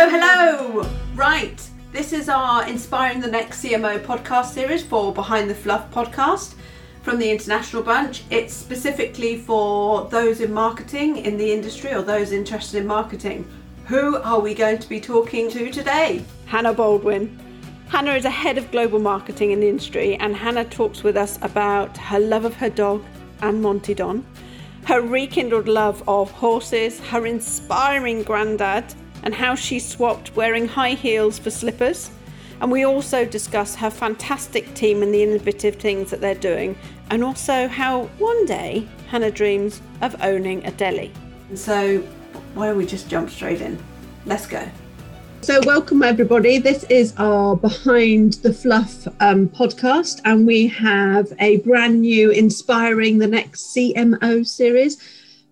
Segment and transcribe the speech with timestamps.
[0.00, 0.90] Hello, hello!
[1.16, 6.54] Right, this is our Inspiring the Next CMO podcast series for Behind the Fluff podcast
[7.02, 8.22] from the International Bunch.
[8.30, 13.44] It's specifically for those in marketing in the industry or those interested in marketing.
[13.86, 16.24] Who are we going to be talking to today?
[16.46, 17.36] Hannah Baldwin.
[17.88, 21.40] Hannah is a head of global marketing in the industry, and Hannah talks with us
[21.42, 23.02] about her love of her dog
[23.42, 24.24] and Monty Don,
[24.84, 28.94] her rekindled love of horses, her inspiring granddad,
[29.28, 32.10] and how she swapped wearing high heels for slippers.
[32.62, 36.78] And we also discuss her fantastic team and the innovative things that they're doing,
[37.10, 41.12] and also how one day Hannah dreams of owning a deli.
[41.52, 41.98] So,
[42.54, 43.78] why don't we just jump straight in?
[44.24, 44.66] Let's go.
[45.42, 46.56] So, welcome everybody.
[46.56, 53.18] This is our Behind the Fluff um, podcast, and we have a brand new Inspiring
[53.18, 54.96] the Next CMO series.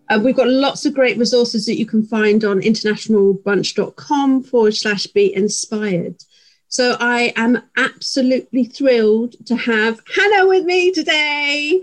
[0.08, 5.06] Uh, we've got lots of great resources that you can find on internationalbunch.com forward slash
[5.08, 6.16] be inspired.
[6.68, 11.80] So, I am absolutely thrilled to have Hannah with me today.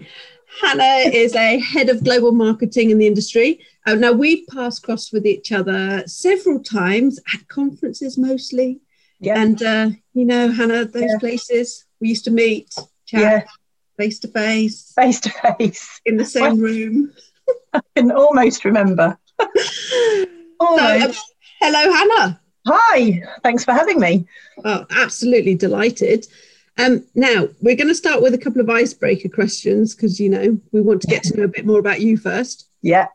[0.61, 3.59] Hannah is a head of global marketing in the industry.
[3.86, 8.81] Uh, now, we've passed cross with each other several times at conferences mostly.
[9.20, 9.42] Yeah.
[9.42, 11.17] And, uh, you know, Hannah, those Yeah.
[11.20, 12.73] places we used to meet,
[13.05, 13.44] chat Yeah.
[13.98, 16.02] face to face face to face.
[16.05, 17.14] in the same room.
[17.73, 19.17] I can almost remember.
[20.61, 21.11] So, um,
[21.59, 22.39] hello, Hannah.
[22.67, 24.25] Hi, thanks for having me.
[24.63, 26.25] Oh, absolutely delighted.
[26.77, 30.58] Um, now, we're going to start with a couple of icebreaker questions because, you know,
[30.71, 32.69] we want to get to know a bit more about you first.
[32.81, 33.08] Yeah,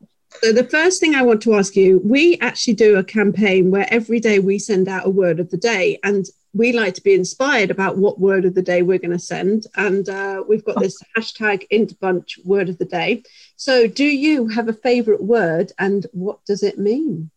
[0.43, 3.87] So, the first thing I want to ask you we actually do a campaign where
[3.91, 7.15] every day we send out a word of the day, and we like to be
[7.15, 9.67] inspired about what word of the day we're going to send.
[9.77, 13.23] And uh, we've got this hashtag Interbunch word of the day.
[13.57, 17.31] So, do you have a favorite word and what does it mean?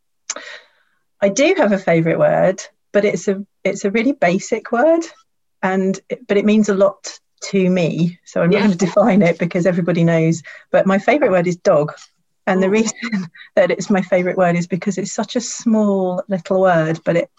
[1.22, 5.02] I do have a favourite word, but it's a it's a really basic word,
[5.62, 8.20] and but it means a lot to me.
[8.26, 10.42] So I'm not going to define it because everybody knows.
[10.72, 11.94] But my favourite word is dog,
[12.48, 12.72] and the Oh.
[12.72, 12.98] reason
[13.56, 17.30] that it's my favourite word is because it's such a small little word, but it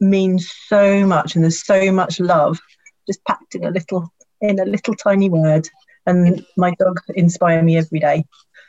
[0.00, 2.58] means so much, and there's so much love
[3.06, 5.68] just packed in a little in a little tiny word.
[6.06, 8.24] And my dogs inspire me every day.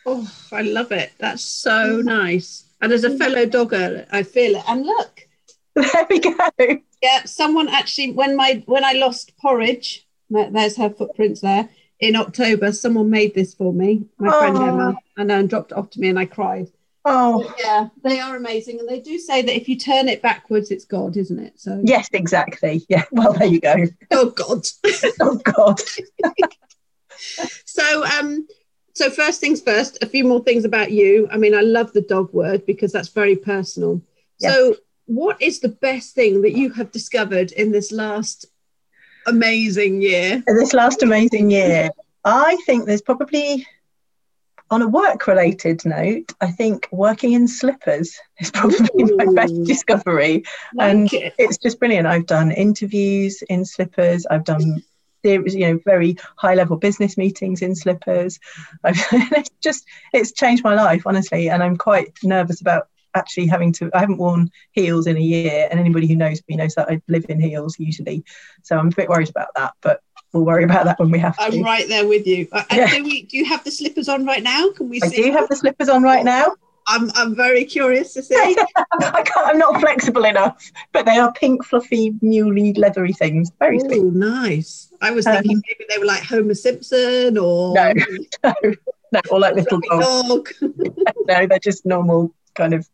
[0.05, 1.13] Oh, I love it.
[1.19, 2.03] That's so mm.
[2.03, 2.65] nice.
[2.81, 3.17] And as a mm.
[3.17, 4.63] fellow dogger, I feel it.
[4.67, 5.27] And look,
[5.75, 6.35] There we go.
[7.01, 11.69] yeah, someone actually when my when I lost porridge, there's her footprints there
[11.99, 12.73] in October.
[12.73, 16.09] Someone made this for me, my friend Emma, and then dropped it off to me,
[16.09, 16.67] and I cried.
[17.03, 20.69] Oh, Yeah, they are amazing, and they do say that if you turn it backwards,
[20.69, 21.59] it's God, isn't it?
[21.59, 22.85] So yes, exactly.
[22.89, 23.05] Yeah.
[23.11, 23.75] Well, there you go.
[24.11, 24.67] oh God.
[25.19, 25.79] Oh God.
[27.65, 28.47] So um,
[28.93, 31.27] so first things first, a few more things about you.
[31.31, 34.01] I mean, I love the dog word because that's very personal.
[34.37, 34.75] So,
[35.05, 38.45] what is the best thing that you have discovered in this last
[39.27, 40.43] amazing year?
[40.47, 41.89] This last amazing year,
[42.25, 43.67] I think there's probably,
[44.71, 50.45] on a work-related note, I think working in slippers is probably my best discovery.
[50.73, 51.33] Like And it.
[51.37, 52.07] It's just brilliant.
[52.07, 54.25] I've done interviews in slippers.
[54.25, 54.81] I've done
[55.23, 58.39] serious, you know, very high-level business meetings in slippers.
[58.83, 63.73] I've it's just it's changed my life honestly, and I'm quite nervous about actually having
[63.73, 63.91] to.
[63.93, 67.01] I haven't worn heels in a year, and anybody who knows me knows that I
[67.09, 68.23] live in heels usually.
[68.63, 70.01] So I'm a bit worried about that, but
[70.33, 71.43] we'll worry about that when we have to.
[71.43, 72.47] I'm right there with you.
[72.51, 72.95] Uh, and Yeah.
[72.95, 74.71] do, we, do you have the slippers on right now?
[74.71, 75.23] Can we I see?
[75.23, 76.55] do have the slippers on right now.
[76.87, 78.35] I'm, I'm very curious to see.
[79.01, 83.51] I can't, I'm not flexible enough, but they are pink, fluffy, muley, leathery things.
[83.59, 83.99] Very sweet.
[83.99, 84.91] Oh, nice.
[84.99, 87.93] I was Um, thinking maybe they were like Homer Simpson or No.
[88.43, 88.53] No,
[89.13, 92.87] no, or like little dog, No, they're just normal kind of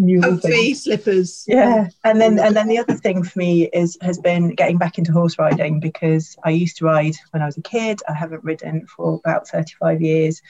[0.00, 0.40] mule
[0.74, 1.44] slippers.
[1.46, 2.08] Yeah, oh.
[2.08, 5.12] and then and then the other thing for me is has been getting back into
[5.12, 8.00] horse riding because I used to ride when I was a kid.
[8.08, 10.42] I haven't ridden for about 35 years,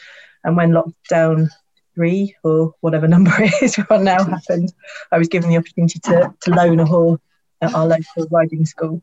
[0.45, 1.49] and when lockdown
[1.95, 4.73] three or whatever number it is we're now happened,
[5.11, 7.21] I was given the opportunity to to loan a horse
[7.61, 9.03] at our local riding school.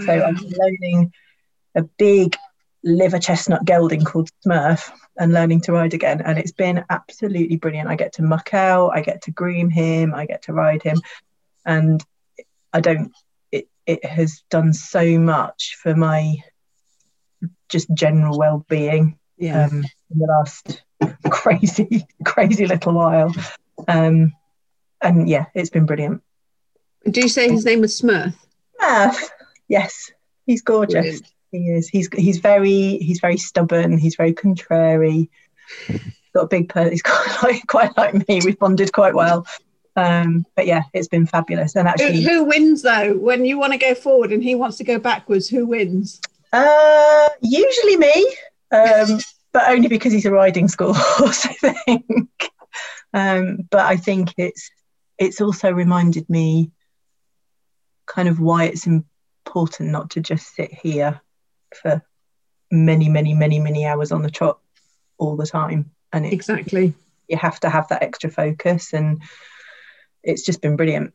[0.00, 1.12] So I'm loaning
[1.74, 2.36] a big
[2.84, 6.20] liver chestnut gelding called Smurf and learning to ride again.
[6.20, 7.88] And it's been absolutely brilliant.
[7.88, 11.00] I get to muck out, I get to groom him, I get to ride him.
[11.64, 12.02] And
[12.72, 13.12] I don't,
[13.50, 16.36] it, it has done so much for my
[17.68, 19.64] just general well being yeah.
[19.64, 20.82] um, in the last
[21.30, 23.34] crazy, crazy little while.
[23.86, 24.32] Um,
[25.00, 26.22] and yeah, it's been brilliant.
[27.08, 28.34] Do you say his name was Smurf?
[28.80, 29.16] Ah,
[29.68, 30.10] yes,
[30.46, 30.92] he's gorgeous.
[30.92, 31.32] Brilliant.
[31.50, 31.88] He is.
[31.88, 33.98] He's he's very he's very stubborn.
[33.98, 35.30] He's very contrary.
[36.34, 36.68] Got a big.
[36.68, 38.40] Per- he's quite like quite like me.
[38.44, 39.46] We've bonded quite well.
[39.96, 41.74] Um, but yeah, it's been fabulous.
[41.74, 43.14] And Who, actually, who wins though?
[43.14, 46.20] When you want to go forward and he wants to go backwards, who wins?
[46.52, 48.34] uh, usually me,
[48.70, 49.18] um,
[49.52, 52.50] but only because he's a riding school horse, I think.
[53.12, 54.70] Um, but I think it's
[55.18, 56.70] it's also reminded me
[58.06, 61.20] kind of why it's important not to just sit here
[61.74, 62.02] for
[62.70, 64.58] many, many, many, many hours on the trot
[65.18, 65.90] all the time.
[66.12, 66.94] And it, Exactly.
[67.28, 68.92] you have to have that extra focus.
[68.92, 69.22] And
[70.22, 71.12] it's just been brilliant.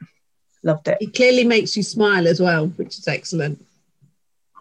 [0.64, 0.98] Loved it.
[1.02, 3.64] It clearly makes you smile as well, which is excellent.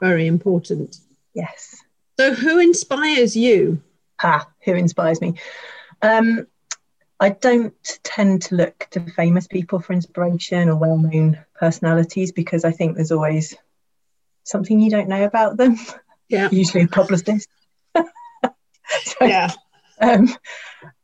[0.00, 0.96] Very important.
[1.34, 1.76] Yes.
[2.18, 3.80] So, who inspires you?
[4.22, 5.34] Ah, who inspires me?
[6.02, 6.46] Um,
[7.20, 12.64] I don't tend to look to famous people for inspiration or well known personalities because
[12.64, 13.54] I think there's always
[14.44, 15.76] something you don't know about them,
[16.28, 16.48] Yeah.
[16.52, 17.48] usually a publicist.
[17.94, 18.02] so,
[19.22, 19.50] Yeah.
[20.00, 20.28] um,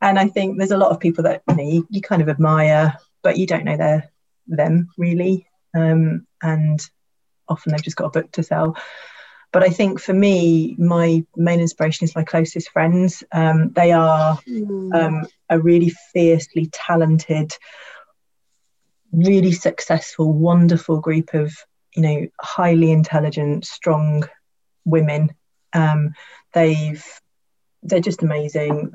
[0.00, 2.28] and I think there's a lot of people that you know you, you kind of
[2.28, 4.10] admire, but you don't know their
[4.46, 6.80] them really, um, and
[7.48, 8.76] often they've just got a book to sell.
[9.50, 13.24] But I think for me, my main inspiration is my closest friends.
[13.32, 14.38] Um, they are
[14.92, 17.56] um, a really fiercely talented,
[19.10, 21.54] really successful, wonderful group of
[21.98, 24.22] you know highly intelligent, strong
[24.84, 25.34] women.
[25.72, 26.14] Um,
[26.54, 27.04] they've
[27.82, 28.92] they're just amazing.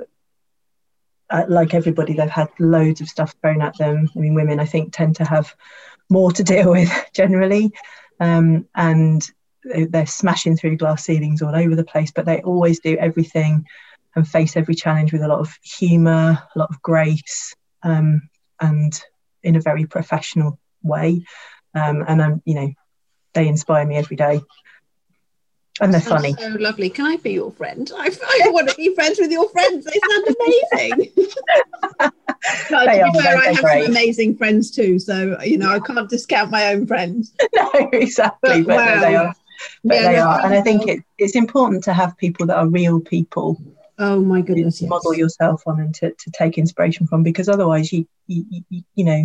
[1.29, 4.09] Uh, like everybody, they've had loads of stuff thrown at them.
[4.15, 5.53] I mean, women, I think, tend to have
[6.09, 7.73] more to deal with generally,
[8.21, 9.21] um, and
[9.65, 12.11] they- they're smashing through glass ceilings all over the place.
[12.11, 13.65] But they always do everything
[14.15, 18.29] and face every challenge with a lot of humour, a lot of grace, um,
[18.61, 18.97] and
[19.41, 21.25] in a very professional way.
[21.75, 22.73] Um, and I'm, you know,
[23.33, 24.41] they inspire me every day,
[25.81, 26.33] and they're funny.
[26.33, 26.89] So lovely.
[26.89, 27.89] Can I be your friend?
[27.95, 28.09] I,
[28.45, 29.85] I want to be friends with your friends.
[29.85, 30.27] They sound
[30.71, 31.11] amazing.
[32.71, 33.83] no, They to are, fair, I have great.
[33.83, 34.99] some amazing friends too.
[34.99, 37.33] So, you know, I can't discount my own friends.
[37.55, 38.61] no, exactly.
[38.63, 39.25] But But, no, they wow.
[39.25, 39.35] are.
[39.83, 42.67] But Yeah, they they're and I think it, it's important to have people that are
[42.67, 43.61] real people
[43.97, 44.81] Oh my to goodness.
[44.81, 44.89] yes.
[44.89, 49.05] model yourself on and to, to take inspiration from, because otherwise, you, you you you
[49.05, 49.23] know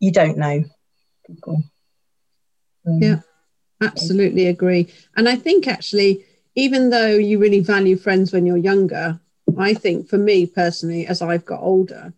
[0.00, 0.64] you don't know
[1.26, 1.62] people.
[2.86, 3.20] Um, Yeah.
[3.82, 4.92] Absolutely agree.
[5.16, 9.18] And I think actually, even though you really value friends when you're younger,
[9.56, 12.12] I think for me personally, as I've got older,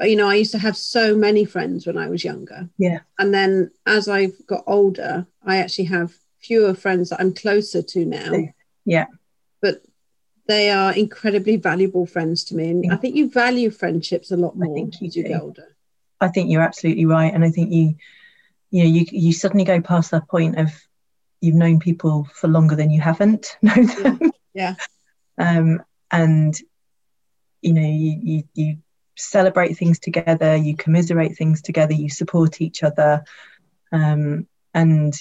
[0.00, 2.68] you know, I used to have so many friends when I was younger.
[2.76, 3.00] Yeah.
[3.18, 8.04] And then as I've got older, I actually have fewer friends that I'm closer to
[8.04, 8.32] now.
[8.84, 9.06] Yeah.
[9.60, 9.82] But
[10.48, 12.68] they are incredibly valuable friends to me.
[12.68, 15.28] And I think you value friendships a lot I more think you as you do.
[15.30, 15.76] get older.
[16.20, 17.96] I think you're absolutely right, and I think you,
[18.72, 20.72] you know, you you suddenly go past that point of
[21.40, 24.32] you've known people for longer than you haven't known them.
[24.54, 24.74] Yeah.
[25.38, 26.58] Um, and
[27.60, 28.78] you know, you you you
[29.16, 33.22] celebrate things together, you commiserate things together, you support each other,
[33.92, 35.14] um, and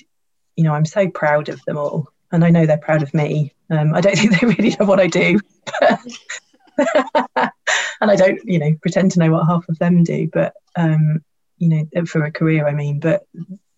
[0.56, 3.54] you know, I'm so proud of them all, and I know they're proud of me.
[3.70, 5.40] Um, I don't think they really know what I do.
[5.82, 7.52] and
[8.00, 11.22] I don't, you know, pretend to know what half of them do, but um,
[11.62, 13.26] you know, for a career, I mean, but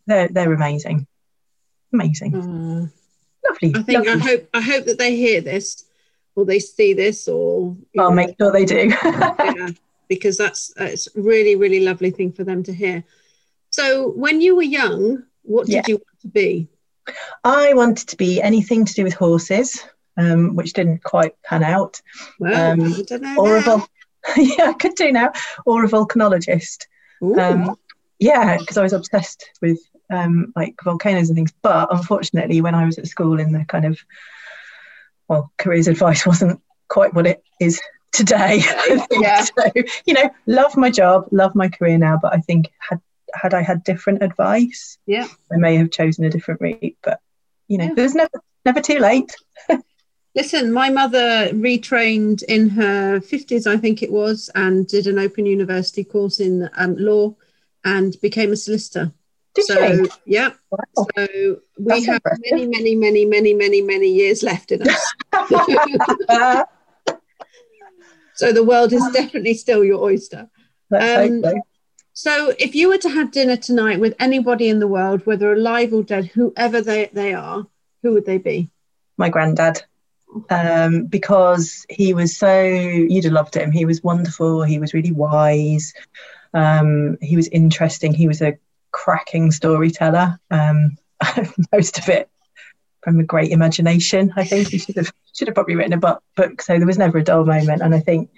[0.08, 1.06] they're they're amazing,
[1.92, 2.88] amazing, Uh,
[3.48, 3.74] lovely.
[3.76, 5.84] I think I hope I hope that they hear this
[6.36, 8.90] or they see this or I'll know, make sure they do.
[9.04, 9.70] yeah,
[10.08, 13.04] because that's it's really really lovely thing for them to hear.
[13.70, 15.84] So when you were young, what did Yeah.
[15.88, 16.70] you want to be?
[17.44, 19.84] I wanted to be anything to do with horses,
[20.16, 22.02] um, which didn't quite pan out,
[22.40, 23.36] Well, Um, I don't know.
[23.38, 23.88] or a vol-
[24.38, 25.34] yeah, I could do now,
[25.66, 26.86] or a volcanologist.
[27.22, 27.76] Um,
[28.24, 31.54] yeah, because I was obsessed with um, like volcanoes and things.
[31.62, 34.00] But unfortunately, when I was at school, in the kind of
[35.28, 38.62] well, careers advice wasn't quite what it is today.
[39.12, 39.44] Yeah.
[39.44, 39.64] So
[40.06, 43.00] you know, love my job, love my career now, but I think had
[43.34, 45.28] had I had different advice, Yeah.
[45.52, 46.98] I may have chosen a different route.
[47.02, 47.20] But
[47.68, 47.94] you know, Yeah.
[47.96, 49.36] there's never never too late.
[50.36, 55.46] Listen, my mother retrained in her 50s, I think it was, and did an open
[55.46, 57.36] university course in um, law
[57.84, 59.12] and became a solicitor.
[59.54, 60.10] Did so, you?
[60.26, 60.52] yeah.
[60.72, 60.80] Wow.
[60.96, 61.28] So
[61.78, 62.42] we That's have impressive.
[62.52, 65.14] many, many, many, many, many, many years left in us.
[68.36, 70.50] So the world is definitely still your oyster.
[70.92, 71.62] Um, so.
[72.14, 75.94] So if you were to have dinner tonight with anybody in the world, whether alive
[75.94, 77.68] or dead, whoever they, they are,
[78.02, 78.72] who would they be?
[79.18, 79.84] my granddad
[80.50, 85.12] um, because he was so you'd have loved him he was wonderful he was really
[85.12, 85.94] wise
[86.54, 88.58] um, he was interesting he was a
[88.92, 90.98] cracking storyteller um,
[91.72, 92.30] most of it
[93.02, 96.20] from a great imagination i think he should have should have probably written a bu-
[96.36, 98.30] book so there was never a dull moment and i think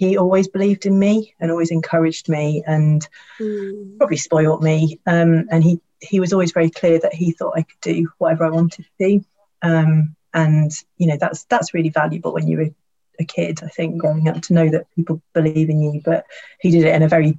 [0.00, 3.06] he always believed in me and always encouraged me and
[3.38, 3.98] mm.
[3.98, 4.98] probably spoiled me.
[5.06, 8.46] Um, and he he was always very clear that he thought I could do whatever
[8.46, 9.24] I wanted to do.
[9.60, 12.70] Um, and you know that's that's really valuable when you're
[13.18, 13.60] a kid.
[13.62, 16.00] I think growing up to know that people believe in you.
[16.02, 16.24] But
[16.60, 17.38] he did it in a very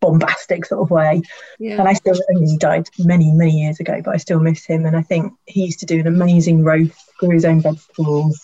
[0.00, 1.22] bombastic sort of way.
[1.58, 1.78] Yeah.
[1.78, 4.64] And I still, I mean, he died many, many years ago, but I still miss
[4.64, 4.86] him.
[4.86, 8.40] And I think he used to do an amazing roast, grew his own vegetables,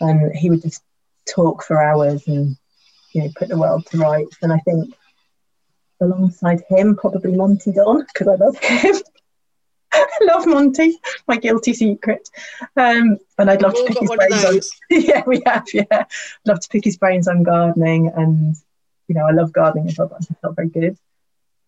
[0.00, 0.82] and he would just
[1.28, 2.56] talk for hours and,
[3.12, 4.36] you know, put the world to rights.
[4.42, 4.94] And I think
[6.00, 8.96] alongside him, probably Monty Don, because I love him.
[9.92, 10.98] I love Monty,
[11.28, 12.28] my guilty secret.
[12.76, 14.60] Um, and I'd love to pick his brains on.
[14.90, 15.66] yeah, we have.
[15.72, 16.04] Yeah,
[16.44, 18.56] love to pick his brains on gardening and
[19.08, 20.96] you know, I love gardening as well, but I'm not very good.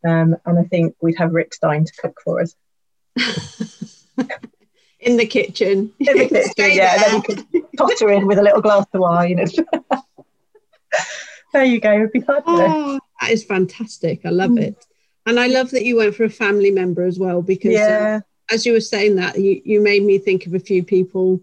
[0.06, 2.54] Um, and I think we'd have Rick Stein to cook for us.
[5.00, 5.92] in the kitchen.
[5.98, 6.96] In the kitchen, yeah.
[6.96, 7.08] There.
[7.08, 7.44] then you could
[7.76, 9.36] potter in with a little glass of wine.
[11.52, 11.92] there you go.
[11.92, 12.66] It'd be fabulous.
[12.68, 14.24] Oh, that is fantastic.
[14.24, 14.62] I love mm.
[14.62, 14.86] it.
[15.26, 18.64] And I love that you went for a family member as well because uh, as
[18.64, 21.40] you were saying that, you, you made me think of a few people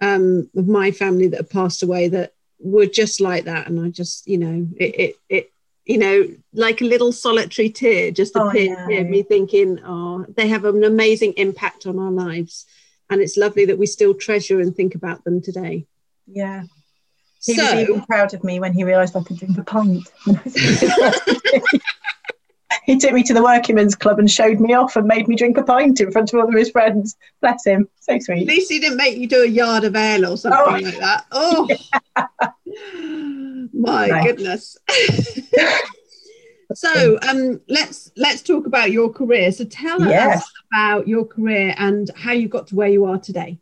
[0.00, 2.33] um, of my family that have passed away that
[2.64, 5.52] were just like that and i just you know it it, it
[5.84, 9.02] you know like a little solitary tear just oh, appeared yeah.
[9.02, 12.66] me thinking oh they have an amazing impact on our lives
[13.10, 15.86] and it's lovely that we still treasure and think about them today
[16.26, 16.64] yeah
[17.44, 20.10] he so, was even proud of me when he realised I could drink a pint.
[22.86, 25.36] he took me to the working men's club and showed me off and made me
[25.36, 27.16] drink a pint in front of all of his friends.
[27.40, 27.88] Bless him.
[28.00, 28.42] So sweet.
[28.42, 30.70] At least he didn't make you do a yard of ale or something oh.
[30.70, 31.26] like that.
[31.32, 31.68] Oh,
[32.64, 33.66] yeah.
[33.72, 34.76] my goodness.
[36.74, 39.50] so um, let's let's talk about your career.
[39.52, 40.42] So tell yes.
[40.42, 43.58] us about your career and how you got to where you are today.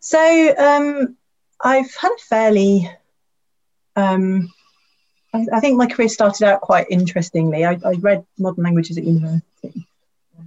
[0.00, 1.16] So um,
[1.60, 2.90] I've had a fairly
[3.94, 4.50] um,
[5.32, 7.64] I, I, think my career started out quite interestingly.
[7.64, 9.86] I, I read modern languages at university.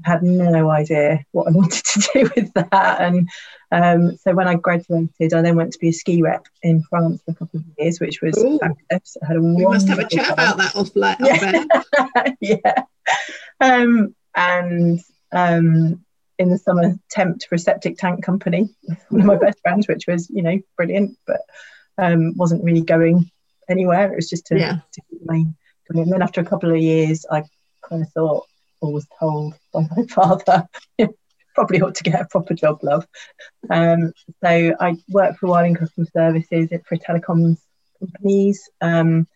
[0.05, 3.01] I had no idea what I wanted to do with that.
[3.01, 3.29] And
[3.71, 7.21] um, so when I graduated, I then went to be a ski rep in France
[7.23, 8.59] for a couple of years, which was Ooh.
[8.59, 9.17] fabulous.
[9.23, 10.33] I had a we must have a chat time.
[10.33, 12.33] about that off like yeah.
[12.41, 12.83] yeah.
[13.59, 14.99] Um, and
[15.31, 16.05] um,
[16.37, 18.69] in the summer, temped for a septic tank company,
[19.09, 21.41] one of my best friends, which was, you know, brilliant, but
[21.97, 23.31] um, wasn't really going
[23.69, 24.12] anywhere.
[24.12, 24.79] It was just to, yeah.
[24.91, 25.43] to keep my
[25.89, 27.43] And then after a couple of years, I
[27.88, 28.45] kind of thought,
[28.81, 30.67] or was told by my father,
[31.55, 33.07] probably ought to get a proper job, love.
[33.69, 37.57] Um, so I worked for a while in customer services for telecoms
[38.00, 38.69] companies.
[38.81, 39.27] Um,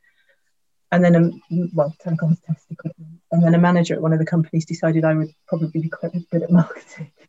[0.92, 1.42] and then, um,
[1.74, 3.22] well, telecoms test equipment.
[3.32, 6.12] And then a manager at one of the companies decided I would probably be quite
[6.30, 7.12] good at marketing.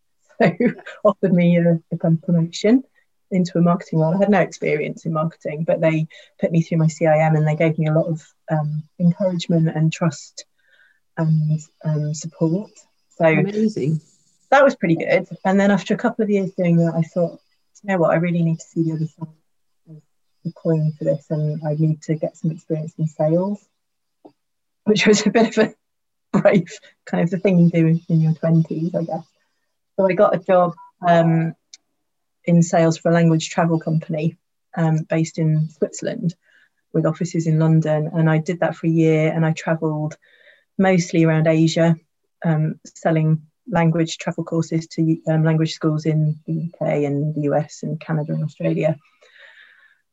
[0.43, 0.51] So
[1.05, 2.83] offered me a, a promotion
[3.31, 4.15] into a marketing role.
[4.15, 6.09] I had no experience in marketing, but they
[6.41, 9.93] put me through my CIM and they gave me a lot of um, encouragement and
[9.93, 10.45] trust
[11.17, 12.71] and um, support.
[13.11, 14.01] So amazing.
[14.51, 15.29] That was pretty good.
[15.45, 17.41] And then after a couple of years doing that, I thought,
[17.83, 19.29] you know what, I really need to see the other side
[19.91, 20.03] of
[20.45, 23.65] the coin for this, and I need to get some experience in sales,
[24.85, 25.75] which was a bit of a
[26.41, 29.27] brave kind of the thing you do in your twenties, I guess.
[29.97, 30.75] So I got a job
[31.07, 31.55] um,
[32.51, 34.37] in sales for a language travel company
[34.77, 36.35] um, based in Switzerland
[36.93, 38.11] with offices in London.
[38.13, 40.17] And I did that for a year and I travelled
[40.77, 41.97] mostly around Asia,
[42.45, 47.83] um, selling language travel courses to um, language schools in the UK and the US
[47.85, 48.97] and Canada and Australia.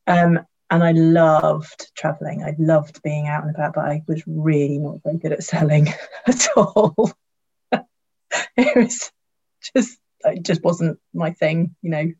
[0.05, 0.39] Um,
[0.69, 2.43] and I loved traveling.
[2.43, 5.87] I loved being out and about, but I was really not very good at selling
[6.27, 7.11] at all.
[7.71, 9.11] it was
[9.73, 11.75] just it just wasn't my thing.
[11.81, 12.11] You know,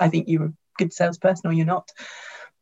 [0.00, 1.90] I think you're a good salesperson or you're not.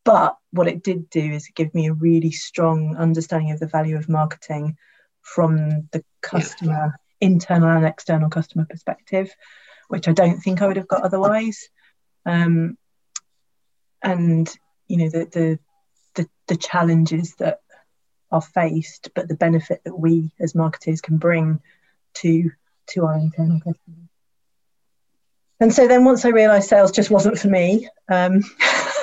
[0.05, 3.97] But what it did do is give me a really strong understanding of the value
[3.97, 4.77] of marketing
[5.23, 7.29] from the customer, yeah.
[7.29, 9.35] internal and external customer perspective,
[9.89, 11.69] which I don't think I would have got otherwise.
[12.25, 12.79] Um,
[14.03, 14.49] and
[14.87, 15.59] you know the, the
[16.15, 17.61] the the challenges that
[18.31, 21.61] are faced, but the benefit that we as marketers can bring
[22.15, 22.51] to
[22.89, 24.06] to our internal customers.
[25.61, 28.43] And so then once I realised sales just wasn't for me, um,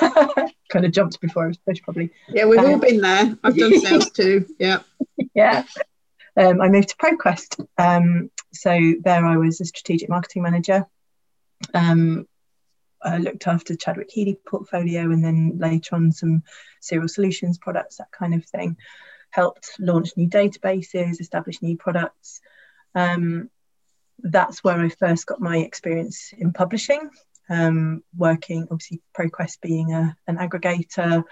[0.68, 2.10] kind of jumped before I was supposed probably.
[2.28, 3.36] Yeah, we've um, all been there.
[3.42, 4.46] I've done sales too.
[4.58, 4.80] Yeah.
[5.34, 5.64] yeah.
[6.36, 7.66] Um, I moved to ProQuest.
[7.78, 10.86] Um, so there I was a strategic marketing manager.
[11.72, 12.28] Um,
[13.02, 16.42] I looked after Chadwyck Healey portfolio and then later on some
[16.80, 18.76] Serials Solutions products, that kind of thing.
[19.30, 22.40] Helped launch new databases, establish new products.
[22.94, 23.50] Um,
[24.18, 27.10] that's where I first got my experience in publishing,
[27.50, 31.24] um, working obviously ProQuest being a, an aggregator.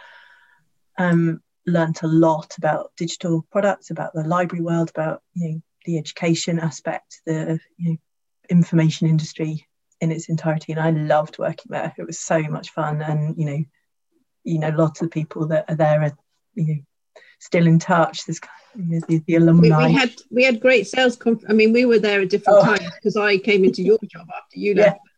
[0.98, 5.98] Um, learnt a lot about digital products, about the library world, about you know the
[5.98, 7.96] education aspect, the you know,
[8.50, 9.66] information industry
[10.00, 11.94] in its entirety, and I loved working there.
[11.96, 13.64] It was so much fun, and you know,
[14.44, 16.12] you know, lots of people that are there are
[16.54, 16.80] you know
[17.42, 18.22] still in touch.
[18.28, 18.34] You
[18.76, 19.78] know, the, the, alumni.
[19.78, 21.16] We, we, had we had great sales.
[21.16, 22.64] Conf- I mean, we were there at different oh.
[22.64, 24.96] times because I came into your job after you left.
[24.96, 25.08] Yeah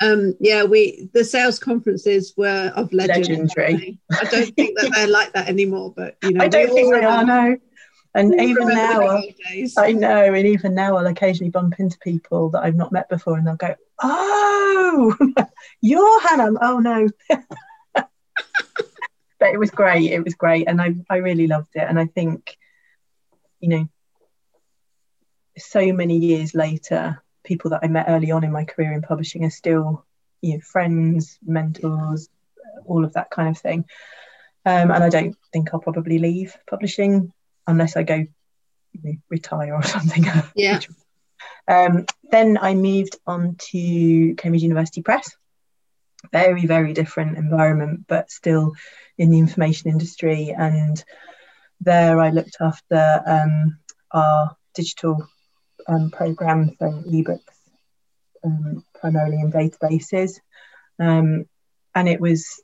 [0.00, 3.28] um, yeah, we the sales conferences were of legend.
[3.28, 3.98] legendary.
[4.12, 7.04] I don't think that they're like that anymore, but you know, I don't think they
[7.04, 7.24] are.
[7.24, 7.56] No,
[8.14, 9.20] and even now,
[9.76, 13.38] I know, and even now, I'll occasionally bump into people that I've not met before,
[13.38, 15.16] and they'll go, "Oh,
[15.80, 17.08] you're Hannah." Oh no.
[19.38, 20.10] but it was great.
[20.10, 21.84] It was great, and I I really loved it.
[21.88, 22.56] And I think,
[23.60, 23.88] you know,
[25.56, 29.44] so many years later, people that I met early on in my career in publishing
[29.44, 30.04] are still,
[30.40, 32.28] you know, friends, mentors,
[32.84, 33.84] all of that kind of thing.
[34.66, 37.32] Um, and I don't think I'll probably leave publishing
[37.66, 38.14] unless I go
[38.92, 40.24] you know, retire or something.
[40.54, 40.80] Yeah.
[41.66, 45.34] um, then I moved on to Cambridge University Press.
[46.32, 48.74] Very, very different environment, but still
[49.18, 50.54] in the information industry.
[50.56, 51.02] And
[51.80, 53.78] there I looked after um,
[54.12, 55.28] our digital
[55.86, 57.40] um, programs, so ebooks,
[58.44, 60.40] um, primarily in databases.
[60.98, 61.46] Um,
[61.94, 62.62] and it was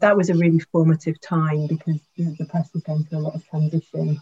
[0.00, 3.46] that was a really formative time because the press was going through a lot of
[3.48, 4.20] transition,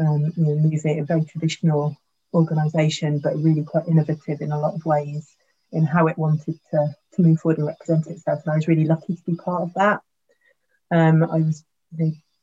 [0.00, 1.96] um, you know, a very traditional
[2.34, 5.36] organisation, but really quite innovative in a lot of ways
[5.70, 8.42] in how it wanted to, to move forward and represent itself.
[8.44, 10.02] And I was really lucky to be part of that.
[10.92, 11.64] Um, I was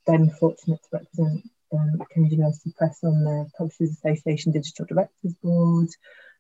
[0.08, 5.90] then fortunate to represent um, Cambridge University Press on the Publishers Association Digital Directors Board.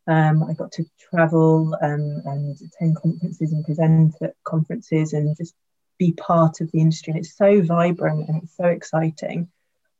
[0.07, 5.53] Um, I got to travel um, and attend conferences and present at conferences and just
[5.99, 7.11] be part of the industry.
[7.11, 9.49] And it's so vibrant and it's so exciting.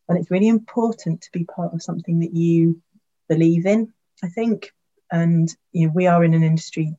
[0.08, 2.82] And it's really important to be part of something that you
[3.28, 4.74] believe in, I think.
[5.12, 6.96] And you know, we are in an industry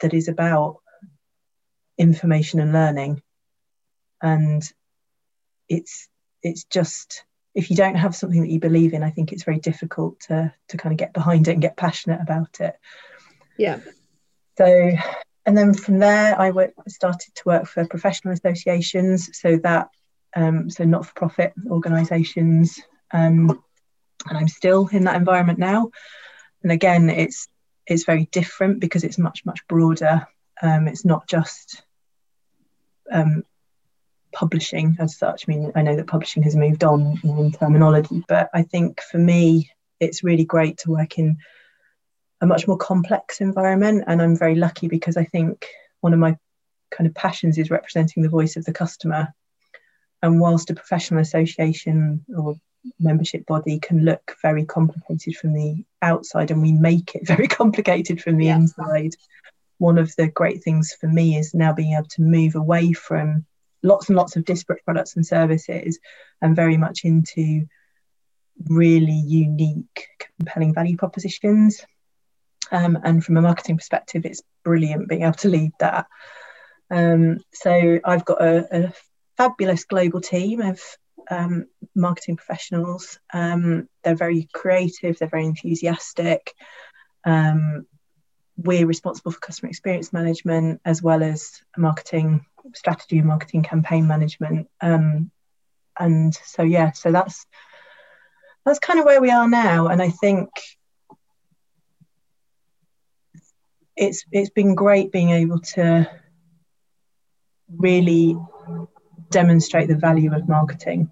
[0.00, 0.78] that is about
[1.98, 3.22] information and learning.
[4.22, 4.62] And
[5.68, 6.08] it's
[6.42, 9.58] it's just if you don't have something that you believe in, I think it's very
[9.58, 12.76] difficult to to kind of get behind it and get passionate about it.
[13.58, 13.80] Yeah.
[14.56, 14.92] So,
[15.46, 16.52] and then from there, I
[16.88, 19.38] started to work for professional associations.
[19.38, 19.88] So that,
[20.36, 22.78] um, so not for profit organisations,
[23.12, 23.62] um,
[24.28, 25.90] and I'm still in that environment now.
[26.62, 27.48] And again, it's
[27.86, 30.26] it's very different because it's much much broader.
[30.62, 31.82] Um, it's not just
[33.10, 33.44] um,
[34.32, 35.44] publishing as such.
[35.48, 39.18] I mean, I know that publishing has moved on in terminology, but I think for
[39.18, 41.38] me, it's really great to work in
[42.40, 44.04] a much more complex environment.
[44.06, 45.66] And I'm very lucky because I think
[46.00, 46.36] one of my
[46.90, 49.28] kind of passions is representing the voice of the customer.
[50.22, 52.56] And whilst a professional association or
[52.98, 58.22] membership body can look very complicated from the outside and we make it very complicated
[58.22, 58.56] from the yeah.
[58.56, 59.14] inside,
[59.78, 63.46] one of the great things for me is now being able to move away from
[63.82, 65.98] lots and lots of disparate products and services
[66.42, 67.66] and very much into
[68.68, 71.84] really unique, compelling value propositions.
[72.72, 76.06] Um, and from a marketing perspective, it's brilliant being able to lead that.
[76.90, 78.92] Um, so I've got a, a,
[79.36, 80.78] fabulous global team of
[81.30, 81.64] um,
[81.94, 83.18] marketing professionals.
[83.32, 86.52] Um, they're very creative, they're very enthusiastic.
[87.24, 87.86] Um,
[88.62, 92.44] we're responsible for customer experience management as well as marketing
[92.74, 94.68] strategy and marketing campaign management.
[94.80, 95.30] Um,
[95.98, 97.46] and so yeah, so that's
[98.64, 99.88] that's kind of where we are now.
[99.88, 100.48] And I think
[103.96, 106.10] it's it's been great being able to
[107.76, 108.36] really
[109.30, 111.10] demonstrate the value of marketing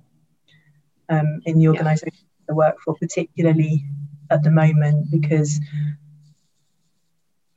[1.09, 2.53] um, in the organisation yeah.
[2.53, 3.85] I work for, particularly
[4.31, 5.61] at the moment, because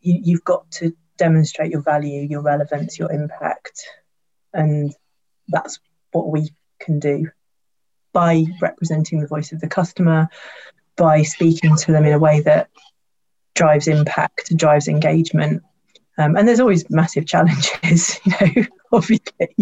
[0.01, 3.85] you, you've got to demonstrate your value, your relevance, your impact.
[4.53, 4.93] And
[5.47, 5.79] that's
[6.11, 7.29] what we can do
[8.13, 10.29] by representing the voice of the customer,
[10.97, 12.69] by speaking to them in a way that
[13.55, 15.63] drives impact, drives engagement.
[16.17, 19.55] Um, and there's always massive challenges, you know, obviously.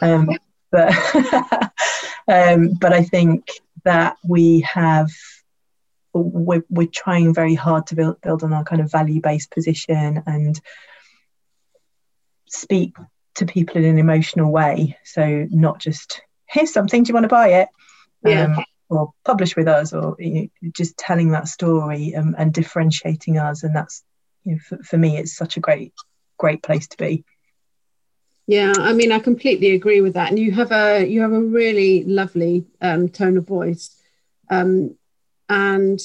[0.00, 0.28] Um,
[0.70, 0.94] but
[2.28, 3.48] um, but I think
[3.84, 5.10] that we have
[6.12, 10.22] we're, we're trying very hard to build, build on our kind of value based position
[10.26, 10.60] and
[12.48, 12.96] speak
[13.36, 14.98] to people in an emotional way.
[15.04, 17.68] So, not just, here's something, do you want to buy it?
[18.24, 18.56] Yeah.
[18.56, 23.38] Um, or publish with us, or you know, just telling that story and, and differentiating
[23.38, 23.62] us.
[23.62, 24.04] And that's,
[24.44, 25.94] you know, for, for me, it's such a great,
[26.36, 27.24] great place to be.
[28.46, 30.28] Yeah, I mean, I completely agree with that.
[30.28, 33.96] And you have a you have a really lovely um, tone of voice,
[34.50, 34.96] um,
[35.48, 36.00] and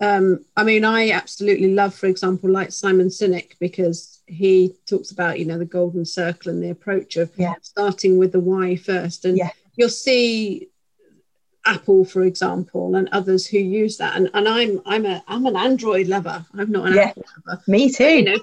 [0.00, 5.38] um, I mean, I absolutely love, for example, like Simon Sinek because he talks about
[5.38, 7.54] you know the golden circle and the approach of Yeah.
[7.62, 9.50] starting with the why first, and Yeah.
[9.76, 10.68] you'll see
[11.64, 14.16] Apple, for example, and others who use that.
[14.16, 16.44] And, and I'm I'm a I'm an Android lover.
[16.54, 17.08] I'm not an Yeah.
[17.10, 17.62] Apple lover.
[17.68, 18.04] Me too.
[18.04, 18.38] You know,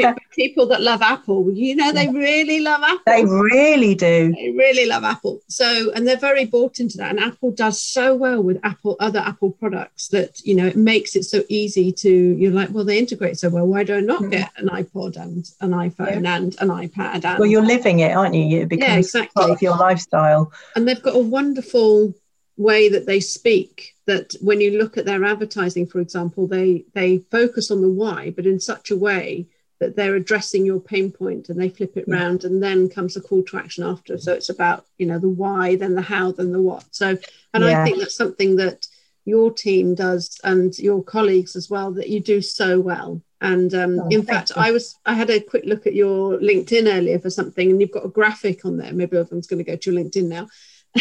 [0.00, 0.14] Yeah.
[0.32, 3.02] people that love Apple, you know, they really love Apple.
[3.06, 4.32] They really do.
[4.32, 5.40] They really love Apple.
[5.48, 7.10] So, and they're very bought into that.
[7.10, 11.14] And Apple does so well with Apple, other Apple products that, you know, it makes
[11.16, 13.66] it so easy to, you're like, well, they integrate so well.
[13.66, 14.30] Why do I not Mhm.
[14.30, 17.24] get an iPod and an iPhone and an iPad?
[17.24, 18.60] And, Well, you're living it, aren't you?
[18.62, 19.40] It becomes yeah, exactly.
[19.40, 20.52] part of your lifestyle.
[20.76, 22.14] and they've got a wonderful
[22.56, 27.18] way that they speak that when you look at their advertising for example they they
[27.30, 29.44] focus on the why but in such a way
[29.80, 32.16] that they're addressing your pain point and they flip it Yeah.
[32.16, 34.16] round and then comes a call to action after.
[34.18, 36.84] So it's about you know the why then the how then the what.
[36.92, 37.16] So
[37.52, 38.86] and i think that's something that
[39.26, 43.20] your team does and your colleagues as well that you do so well.
[43.40, 44.56] And um, Oh, in fact you.
[44.62, 47.90] i was i had a quick look at your linkedin earlier for something and you've
[47.98, 48.92] got a graphic on there.
[48.92, 50.46] Maybe everyone's going to go to your linkedin now.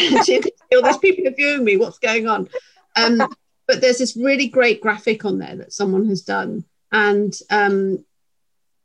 [0.73, 1.77] All these people are viewing me.
[1.77, 2.49] What's going on?
[2.95, 3.21] Um,
[3.67, 6.65] but there's this really great graphic on there that someone has done.
[6.91, 8.03] And um,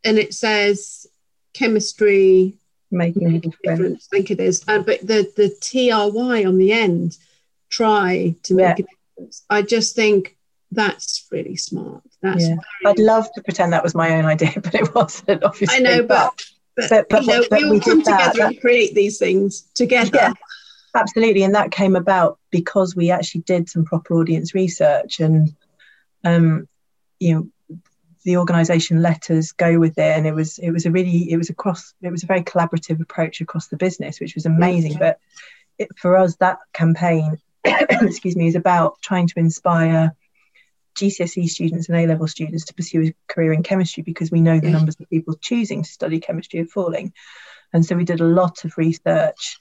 [0.08, 1.06] and it says
[1.54, 2.54] chemistry
[2.90, 4.08] Making a difference.
[4.10, 7.16] i think it is uh, but the the try on the end
[7.68, 8.72] try to make Yeah.
[8.72, 10.36] a difference i just think
[10.72, 12.56] that's really smart that's Yeah.
[12.86, 15.76] I'd love to pretend that was my own idea, but it wasn't, obviously.
[15.76, 16.32] i know but
[16.76, 18.32] but, but- but- you know but we we all come that.
[18.32, 20.32] together and create these things together Yeah.
[20.94, 25.54] absolutely and that came about because we actually did some proper audience research and
[26.24, 26.66] um
[27.20, 27.48] you know
[28.24, 31.36] the organization let us go with it and it was it was a really it
[31.36, 34.96] was across it was a very collaborative approach across the business which was amazing.
[34.98, 35.18] But
[35.78, 40.14] it, for us that campaign excuse me is about trying to inspire
[40.96, 44.58] GCSE students and A level students to pursue a career in chemistry because we know
[44.58, 47.12] the numbers of people choosing to study chemistry are falling.
[47.72, 49.58] And so we did a lot of research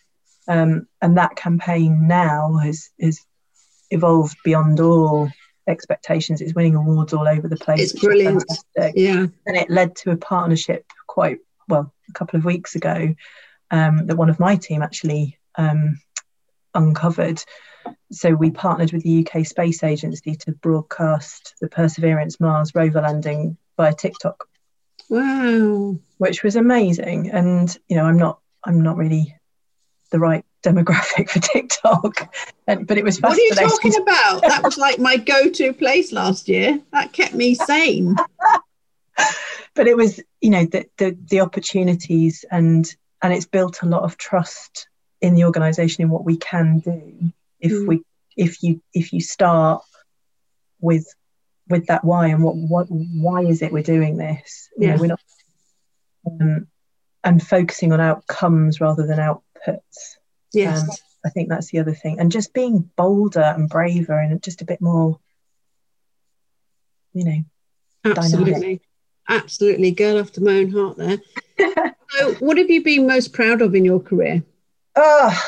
[0.48, 3.26] um, and that campaign now has has
[3.92, 5.30] evolved beyond all
[5.68, 6.42] expectations.
[6.42, 7.92] It's winning awards all over the place.
[7.92, 8.44] It's brilliant.
[8.48, 8.94] fantastic.
[8.96, 13.14] yeah And it led to a partnership quite well a couple of weeks ago
[13.72, 16.00] um, that one of my team actually um,
[16.74, 17.42] uncovered.
[18.12, 23.58] So we partnered with the UK Space Agency to broadcast the Perseverance Mars rover landing
[23.78, 24.46] via TikTok
[25.10, 27.32] wow which was amazing.
[27.32, 29.36] And you know, I'm not I'm not really
[30.12, 32.34] the right demographic for TikTok,
[32.68, 34.42] and, but it was What are you talking about?
[34.42, 36.82] That was like my go-to place last year.
[36.92, 38.16] That kept me sane.
[39.74, 44.04] but it was you know the, the the opportunities and and it's built a lot
[44.04, 44.88] of trust
[45.22, 47.88] in the organization in what we can do if Mm.
[47.88, 48.02] we
[48.36, 49.82] if you if you start
[50.80, 51.08] with
[51.70, 54.96] with that why and what what why is it we're doing this you Yeah.
[54.96, 55.20] know we're not
[56.30, 56.68] um,
[57.24, 60.18] and focusing on outcomes rather than outputs
[60.54, 60.90] Yes, Um,
[61.28, 62.20] I think that's the other thing.
[62.20, 65.20] And just being bolder and braver and just a bit more,
[67.14, 67.44] you know,
[68.06, 68.82] absolutely,
[69.28, 69.92] absolutely.
[69.92, 70.98] Girl after my own heart.
[70.98, 71.18] There.
[72.10, 74.44] so, what have you been most proud of in your career?
[74.96, 75.44] oh,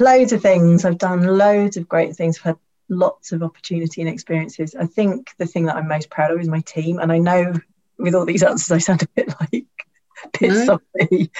[0.00, 0.84] loads of things.
[0.84, 2.38] I've done loads of great things.
[2.38, 2.56] I've had
[2.88, 4.74] lots of opportunity and experiences.
[4.74, 6.98] I think the thing that I'm most proud of is my team.
[6.98, 7.52] And I know
[7.98, 9.66] with all these answers, I sound a bit like
[10.24, 10.64] a bit No.
[10.64, 11.30] soppy,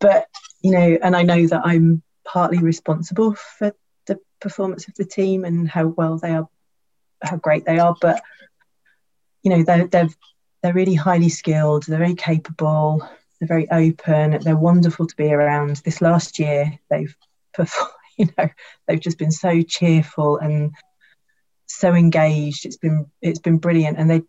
[0.00, 0.26] but
[0.60, 3.74] you know, and I know that I'm partly responsible for
[4.06, 6.48] the performance of the team and how well they are,
[7.22, 7.96] how great they are.
[8.00, 8.22] But
[9.42, 10.08] you know, they're they're
[10.62, 11.84] they're really highly skilled.
[11.84, 13.08] They're very capable.
[13.38, 14.38] They're very open.
[14.42, 15.76] They're wonderful to be around.
[15.76, 17.14] This last year, they've
[17.54, 17.92] performed.
[18.18, 18.48] You know,
[18.88, 20.72] they've just been so cheerful and
[21.66, 22.66] so engaged.
[22.66, 24.22] It's been it's been brilliant, and they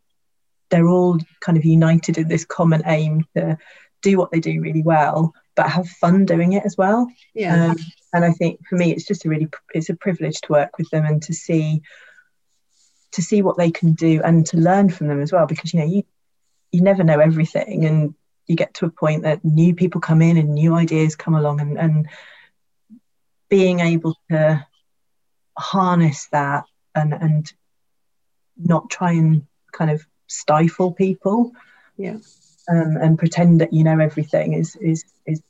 [0.69, 3.57] they're all kind of united in this common aim to
[4.03, 7.05] do what they do really well, but have fun doing it as well.
[7.33, 7.77] Yeah, Um,
[8.13, 10.89] and I think for me, it's just a really it's a privilege to work with
[10.89, 11.81] them and to see
[13.11, 15.47] to see what they can do and to learn from them as well.
[15.47, 16.03] Because you know you
[16.71, 18.15] you never know everything, and
[18.47, 21.59] you get to a point that new people come in and new ideas come along,
[21.59, 22.07] and and
[23.49, 24.65] being able to
[25.57, 26.63] harness that
[26.95, 27.51] and and
[28.55, 31.51] not try and kind of stifle people
[31.97, 32.15] yeah,
[32.71, 35.41] um, and pretend that you know everything is is is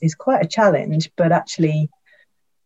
[0.00, 1.10] is quite a challenge.
[1.16, 1.90] But actually,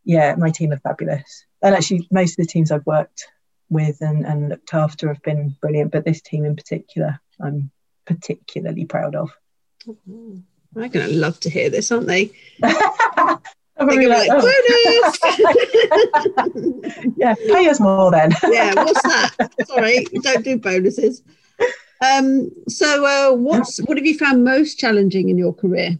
[0.03, 3.27] yeah, my team are fabulous, and actually most of the teams I've worked
[3.69, 5.91] with and, and looked after have been brilliant.
[5.91, 7.71] But this team in particular, I'm
[8.05, 9.31] particularly proud of.
[10.73, 12.31] They're going to love to hear this, aren't they?
[12.63, 13.39] I'm
[13.87, 15.19] They're like, like, oh.
[16.63, 17.13] bonus!
[17.17, 18.31] yeah, pay us more then.
[18.49, 19.51] yeah, what's that?
[19.67, 21.23] Sorry, we don't do bonuses.
[22.01, 25.97] Um, so, uh, what's what have you found most challenging in your career?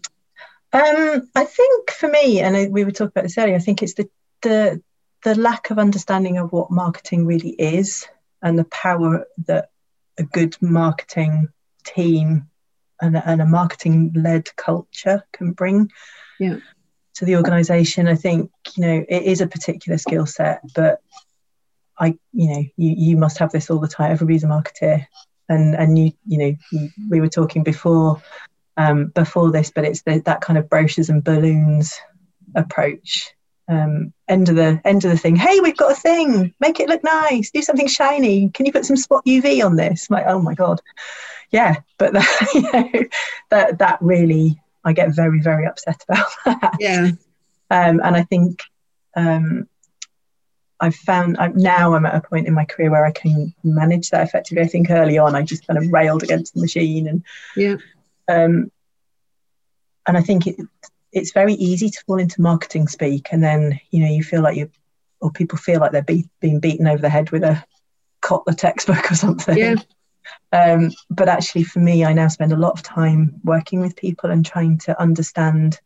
[0.76, 3.94] Um, I think for me, and we were talking about this earlier, I think it's
[3.94, 4.10] the
[4.42, 4.82] the
[5.24, 8.06] the lack of understanding of what marketing really is
[8.42, 9.70] and the power that
[10.20, 11.48] a good marketing
[11.86, 12.48] team
[13.02, 15.90] and, a- and a marketing led culture can bring
[16.40, 16.58] Yeah.
[17.16, 18.08] to the organization.
[18.08, 21.02] I think, you know, it is a particular skill set, but
[21.98, 24.12] I, you know, you, you must have this all the time.
[24.12, 25.08] Everybody's a marketeer.
[25.50, 28.22] And, and you, you know, you, we were talking before
[28.78, 31.94] um, before this, but it's the, that kind of brochures and balloons
[32.56, 33.32] approach.
[33.68, 35.36] Um, end of the end of the thing.
[35.36, 36.54] Hey, we've got a thing.
[36.60, 37.50] Make it look nice.
[37.50, 38.50] Do something shiny.
[38.50, 40.08] Can you put some spot UV on this?
[40.10, 40.82] I'm like, oh my god,
[41.50, 41.78] yeah.
[41.98, 43.08] But that, you know,
[43.50, 46.78] that that really, I get very very upset about that.
[46.80, 47.12] Yeah,
[47.72, 48.62] Um, and I think
[49.16, 49.68] um,
[50.80, 54.10] I've found I'm, now I'm at a point in my career where I can manage
[54.10, 54.64] that effectively.
[54.64, 57.24] I think early on I just kind of railed against the machine and
[57.56, 57.78] yeah,
[58.28, 58.72] um,
[60.08, 60.56] and I think it,
[61.12, 64.58] it's very easy to fall into marketing speak, and then you know you feel like
[64.58, 64.70] you,
[65.22, 67.64] or people feel like they're be, being beaten over the head with a
[68.22, 69.58] Kotler textbook or something.
[69.58, 69.76] Yeah.
[70.52, 74.32] Um, but actually, for me, I now spend a lot of time working with people
[74.32, 75.80] and trying to understand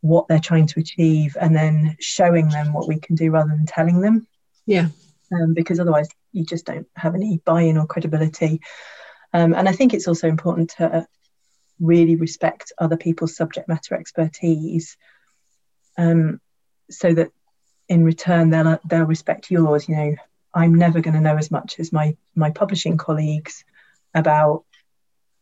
[0.00, 3.66] what they're trying to achieve, and then showing them what we can do rather than
[3.66, 4.26] telling them
[4.66, 4.88] yeah,
[5.32, 8.60] um, because otherwise you just don't have any buy-in or credibility.
[9.32, 11.06] Um, and I think it's also important to
[11.80, 14.96] really respect other people's subject matter expertise,
[15.98, 16.40] um,
[16.90, 17.30] so that
[17.88, 19.88] in return they'll they'll respect yours.
[19.88, 20.16] You know,
[20.54, 23.64] I'm never going to know as much as my my publishing colleagues
[24.14, 24.64] about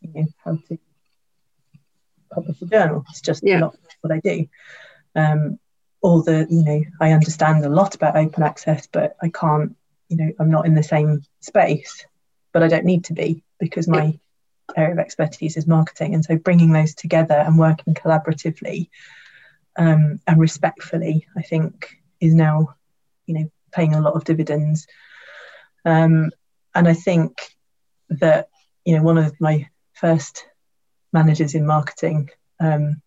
[0.01, 0.79] you know, how to
[2.33, 3.05] publish a journal.
[3.11, 3.59] It's just Yeah.
[3.59, 4.47] not what I do.
[5.15, 5.59] Um,
[6.03, 9.77] all the you know i understand a lot about open access but i can't
[10.09, 12.05] you know i'm not in the same space
[12.53, 14.19] but i don't need to be because my
[14.77, 18.89] area of expertise is marketing and so bringing those together and working collaboratively
[19.77, 22.75] um, and respectfully i think is now
[23.27, 24.87] you know paying a lot of dividends
[25.85, 26.31] um,
[26.75, 27.39] and i think
[28.11, 28.49] that
[28.85, 30.45] you know one of my first
[31.13, 32.29] managers in marketing
[32.61, 33.03] um,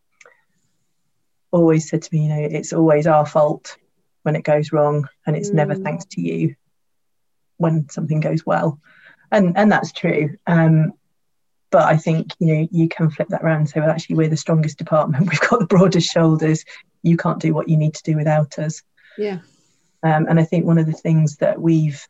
[1.51, 3.77] always said to me, you know, it's always our fault
[4.23, 5.83] when it goes wrong, and it's never Mm.
[5.83, 6.55] thanks to you
[7.57, 8.79] when something goes well,
[9.31, 10.35] and and that's true.
[10.45, 10.93] Um,
[11.75, 14.29] but I think you know you can flip that around and say, well, actually, we're
[14.29, 15.27] the strongest department.
[15.29, 16.63] We've got the broadest shoulders.
[17.03, 18.81] You can't do what you need to do without us.
[19.17, 19.39] yeah,
[20.01, 22.01] Um, and I think one of the things that we've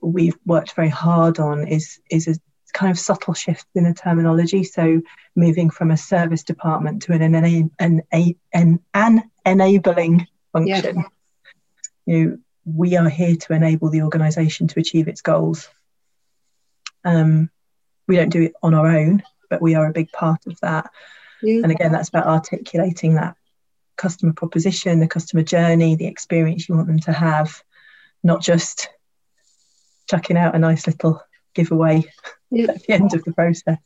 [0.00, 2.36] we've worked very hard on is is a
[2.72, 4.64] kind of subtle shift in the terminology.
[4.64, 5.02] So
[5.36, 10.96] moving from a service department to an an, an, an, an enabling function.
[10.96, 11.02] Yeah.
[12.06, 15.68] You know, we are here to enable the organisation to achieve its goals.
[17.04, 17.50] Um,
[18.12, 20.90] we don't do it on our own, but we are a big part of that.
[21.42, 23.36] yeah, And again, that's about articulating that
[23.96, 27.62] customer proposition, the customer journey, the experience you want them to have,
[28.22, 28.90] not just
[30.10, 31.22] chucking out a nice little
[31.54, 32.04] giveaway
[32.50, 32.70] yeah.
[32.72, 33.78] at the end of the process.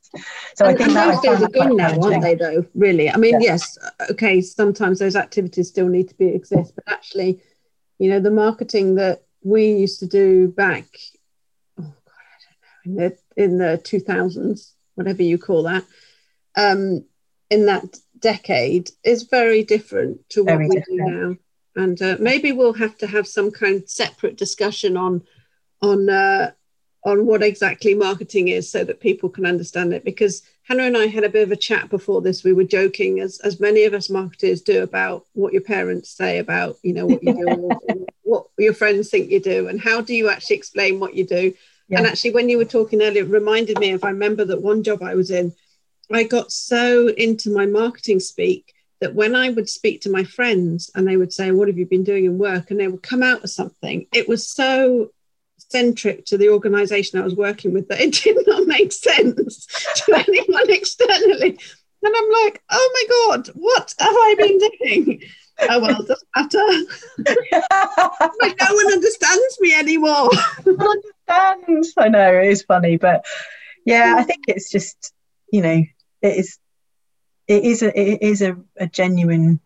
[0.57, 2.35] So I think and that those days are gone now, aren't they?
[2.35, 3.09] Though, really.
[3.11, 3.53] I mean, Yeah.
[3.53, 4.41] yes, uh, okay.
[4.41, 7.41] Sometimes those activities still need to be exist, but actually,
[7.99, 10.87] you know, the marketing that we used to do back,
[11.79, 15.85] oh god, I don't know, in the in the two thousands, whatever you call that,
[16.57, 17.05] um,
[17.51, 20.99] in that decade is very different to what Very we different.
[20.99, 21.37] do now.
[21.77, 25.23] And uh, maybe we'll have to have some kind of separate discussion on
[25.83, 26.53] on uh,
[27.05, 31.07] on what exactly marketing is so that people can understand it because Hannah and I
[31.07, 33.93] had a bit of a chat before this we were joking as as many of
[33.95, 38.47] us marketers do about what your parents say about you know what you do what
[38.59, 41.53] your friends think you do and how do you actually explain what you do
[41.89, 41.99] Yeah.
[41.99, 44.83] and actually when you were talking earlier it reminded me if I remember that one
[44.83, 45.53] job I was in
[46.13, 50.91] I got so into my marketing speak that when I would speak to my friends
[50.95, 52.71] and they would say, What have you been doing in work?
[52.71, 55.11] and they would come out with something, it was so
[55.59, 60.15] centric to the organization I was working with that it did not make sense to
[60.15, 61.59] anyone externally.
[62.03, 65.23] And I'm like, Oh my God, what have I been doing?
[65.69, 66.59] Oh, well, it doesn't matter.
[68.41, 70.29] Like, no one understands me anymore.
[70.67, 71.95] understands.
[71.97, 73.25] I know it is funny, but
[73.85, 75.13] yeah, I think it's just
[75.51, 75.83] you know
[76.23, 76.59] it is
[77.49, 79.61] it is a it is a, a genuine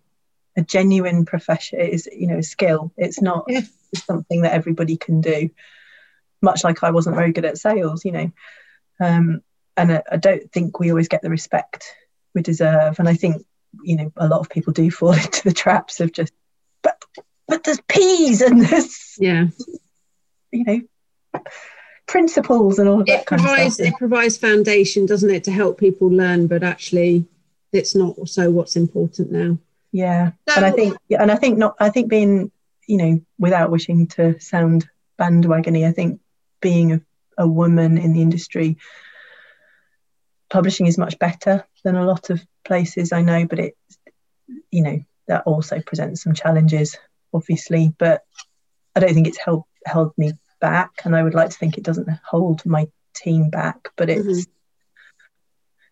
[0.56, 1.80] a genuine profession.
[1.80, 2.92] It is you know a skill.
[2.96, 3.62] It's not Yeah.
[3.94, 5.50] something that everybody can do.
[6.42, 8.30] Much like I wasn't very good at sales, you know,
[9.00, 9.42] um,
[9.76, 11.84] and I, I don't think we always get the respect
[12.34, 12.98] we deserve.
[12.98, 13.44] And I think,
[13.82, 16.32] you know, a lot of people do fall into the traps of just,
[16.82, 17.02] but,
[17.48, 19.46] but there's peas and there's, yeah,
[20.52, 21.40] you know,
[22.06, 23.86] principles and all of that it kind provides of stuff.
[23.94, 27.24] it provides foundation doesn't it to help people learn but actually
[27.72, 29.56] it's not so what's important now
[29.92, 31.76] Yeah, So- and I think, and I think not.
[31.78, 32.50] I think being,
[32.88, 34.88] you know, without wishing to sound
[35.20, 36.20] bandwagony, I think
[36.60, 37.00] being a,
[37.38, 38.76] a woman in the industry,
[40.48, 43.46] publishing is much better than a lot of places I know.
[43.46, 43.76] But it,
[44.70, 46.96] you know, that also presents some challenges,
[47.32, 47.92] obviously.
[47.98, 48.22] But
[48.94, 51.84] I don't think it's held held me back, and I would like to think it
[51.84, 53.88] doesn't hold my team back.
[53.96, 54.46] But it's Mhm.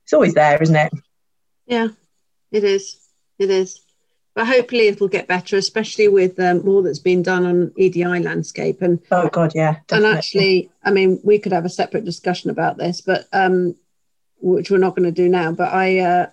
[0.05, 0.93] it's always there, isn't it?
[1.67, 1.89] yeah
[2.51, 2.99] it is
[3.39, 3.81] it is
[4.35, 8.81] but hopefully it'll get better especially with um, more that's been done on edi landscape
[8.81, 12.79] and Oh God, yeah, and actually i mean we could have a separate discussion about
[12.79, 13.75] this but um
[14.41, 16.27] which we're not going to do now but i uh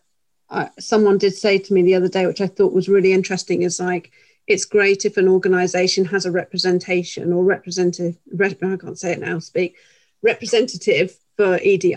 [0.49, 3.63] I, someone did say to me the other day which i thought was really interesting
[3.63, 4.11] is like
[4.47, 9.19] it's great if an organization has a representation or representative rep, i can't say it
[9.19, 9.75] now speak
[10.21, 11.95] representative for edi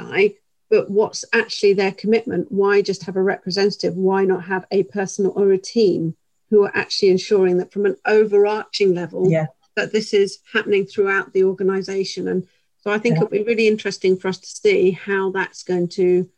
[0.70, 5.26] but what's actually their commitment why just have a representative why not have a person
[5.26, 6.14] or a team
[6.50, 9.46] who are actually ensuring that from an overarching level yeah.
[9.76, 12.46] that this is happening throughout the organization and
[12.78, 13.24] so i think Yeah.
[13.24, 16.28] it'll be really interesting for us to see how that's going to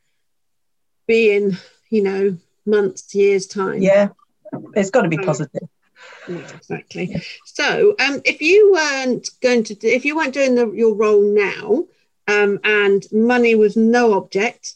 [1.07, 1.57] be in
[1.91, 3.83] you know months years time.
[3.83, 4.09] Yeah,
[4.75, 5.69] it's got to be positive.
[6.29, 7.23] Yeah, exactly.
[7.45, 11.23] So um if you weren't going to do, if you weren't doing the, your role
[11.23, 11.85] now
[12.29, 14.75] um and money was no object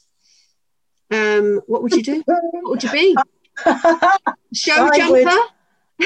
[1.11, 2.23] um what would you do?
[2.27, 3.17] What would you be?
[4.55, 5.41] Show I would- jumper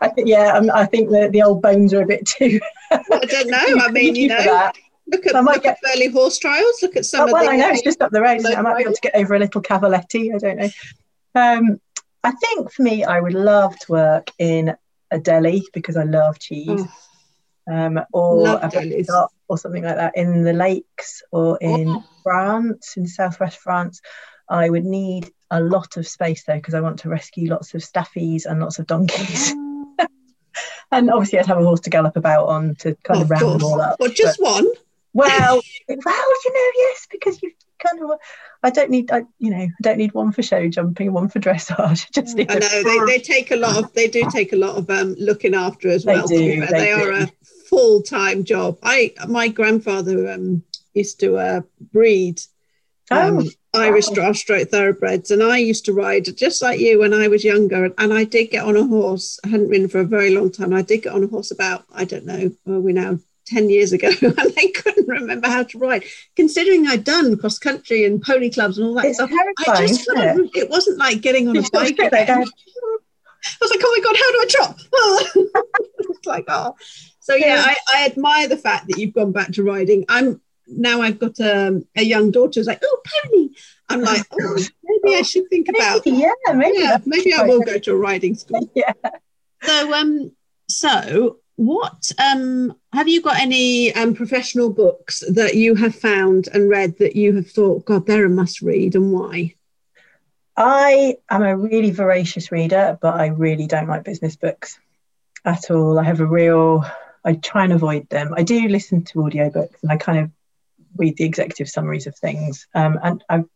[0.00, 2.58] I think, yeah, um, I think the, the old bones are a bit too.
[2.90, 3.64] i don't know.
[3.80, 4.72] I mean you know.
[5.10, 7.50] Look at might look at Burghley horse trials look at some Oh, of well, the
[7.50, 8.38] I know it's just up the road.
[8.38, 8.56] isn't?
[8.56, 10.34] I might be able to get over a little Cavaletti.
[10.34, 10.68] I don't know.
[11.34, 11.80] Um,
[12.24, 14.74] I think for me, I would love to work in
[15.10, 16.82] a deli because I love cheese,
[17.70, 22.04] Oh, um, or love a or something like that in the lakes or in Oh.
[22.22, 24.02] France, in southwest France.
[24.50, 27.80] I would need a lot of space though because I want to rescue lots of
[27.80, 29.54] staffies and lots of donkeys.
[30.90, 33.30] And obviously, I'd have a horse to gallop about on to kind Oh, of of
[33.30, 34.00] round them all up.
[34.00, 34.66] Well, just one.
[35.18, 38.10] Well, well, you know, yes, because you kind of.
[38.62, 41.38] I don't need, I, you know, I don't need one for show jumping, one for
[41.38, 41.78] dressage.
[42.16, 42.38] I just.
[42.38, 45.14] I know they, they take a lot of they do take a lot of um,
[45.18, 46.26] looking after as They well.
[46.26, 47.30] do, they They, are a
[47.68, 48.78] full time job.
[48.82, 50.62] I my grandfather um,
[50.94, 51.60] used to uh,
[51.92, 52.40] breed
[53.10, 53.38] um,
[53.74, 54.14] Oh, Irish wow.
[54.14, 57.90] draft stroke thoroughbreds, and I used to ride just like you when I was younger.
[57.98, 59.38] And I did get on a horse.
[59.44, 60.72] I hadn't ridden for a very long time.
[60.72, 63.18] I did get on a horse about I don't know, where we now.
[63.46, 66.04] 10 years ago and I couldn't remember how to ride
[66.36, 69.30] considering I'd done cross country and pony clubs and all that it's stuff
[69.68, 70.50] I just isn't it?
[70.54, 71.96] it wasn't like getting on You a bike.
[71.96, 72.26] sit there again.
[72.38, 72.48] going,
[73.44, 74.46] I was like, oh my god, how do I
[76.10, 76.74] it's like, oh.
[77.20, 77.64] So yeah, Yeah.
[77.66, 80.04] I, I admire the fact that you've gone back to riding.
[80.08, 83.50] I'm now I've got um, a young daughter who's like, oh pony.
[83.88, 86.78] I'm like, oh, maybe I should think about yeah, maybe.
[86.78, 88.70] yeah, maybe I will go to a riding school.
[88.74, 88.92] Yeah.
[89.62, 90.32] So um
[90.68, 96.70] so what um have you got any um professional books that you have found and
[96.70, 99.56] read that you have thought, God, they're a must read and why?
[100.56, 104.78] I am a really voracious reader, but I really don't like business books
[105.44, 105.98] at all.
[105.98, 106.84] I have a real,
[107.24, 108.34] I try and avoid them.
[108.36, 110.30] I do listen to audiobooks and I kind of
[110.96, 112.68] read the executive summaries of things.
[112.72, 113.46] Um, and I've,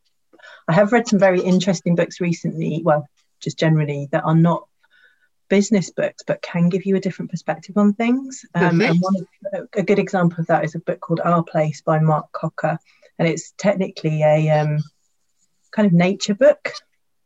[0.67, 4.67] I have read some very interesting books recently, well, just generally, that are not
[5.57, 8.45] business books, but can give you a different perspective on things.
[8.55, 9.17] Um, and one
[9.53, 12.79] of, a good example of that is a book called Our Place by Mark Cocker.
[13.19, 14.79] And it's technically a um,
[15.71, 16.73] kind of nature book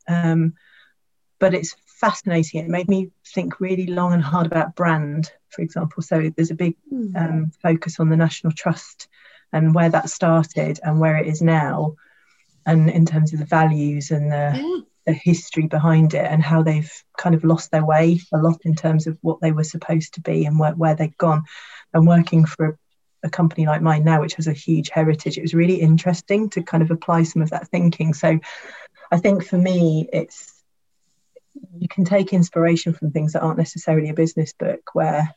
[0.09, 0.55] um,
[1.39, 2.65] but it's fascinating.
[2.65, 6.03] It made me think really long and hard about brand, for example.
[6.03, 6.77] So there's a big
[7.17, 9.09] um, focus on the National Trust
[9.53, 11.97] and where that started and where it is now,
[12.65, 14.81] and in terms of the values and the, Yeah.
[15.07, 18.75] The history behind it and how they've kind of lost their way a lot in
[18.75, 21.45] terms of what they were supposed to be and where, where they've gone.
[21.95, 25.43] And working for a, a company like mine now, which has a huge heritage, it
[25.43, 28.13] was really interesting to kind of apply some of that thinking.
[28.13, 28.39] So
[29.11, 30.53] I think for me, it's
[31.79, 35.35] you can take inspiration from things that aren't necessarily a business book where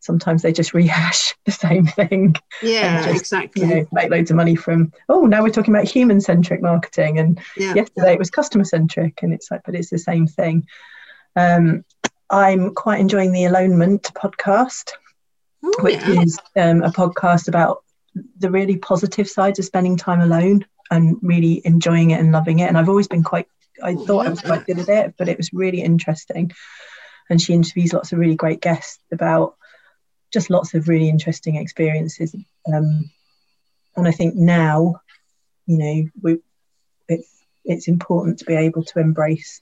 [0.00, 3.62] sometimes they just rehash the same thing Yeah, just, exactly.
[3.62, 7.18] you know make loads of money from oh now we're talking about human centric marketing
[7.18, 7.74] and yeah.
[7.74, 10.66] yesterday it was customer centric and it's like but it's the same thing
[11.36, 11.84] um,
[12.30, 14.92] i'm quite enjoying the alonement podcast
[15.62, 16.22] Oh, which yeah.
[16.22, 17.84] is um, a podcast about
[18.38, 22.68] the really positive sides of spending time alone and really enjoying it and loving it.
[22.68, 23.46] And I've always been quite,
[23.84, 26.50] I Oh, thought I was quite good at it, but it was really interesting.
[27.28, 29.56] And she interviews lots of really great guests about
[30.32, 32.34] just lots of really interesting experiences.
[32.72, 33.10] Um,
[33.96, 35.00] and I think now,
[35.66, 36.38] you know, we,
[37.08, 39.60] it's it's important to be able to embrace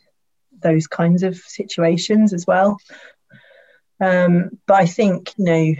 [0.60, 2.78] those kinds of situations as well.
[4.00, 5.74] Um, but I think you know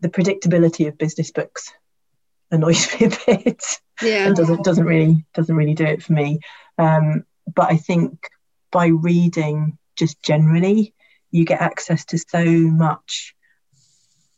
[0.00, 1.72] the predictability of business books
[2.50, 3.62] annoys me a bit
[4.02, 4.26] Yeah.
[4.26, 6.40] and doesn't doesn't really doesn't really do it for me.
[6.78, 8.18] Um, but I think
[8.72, 10.94] by reading just generally,
[11.30, 13.34] you get access to so much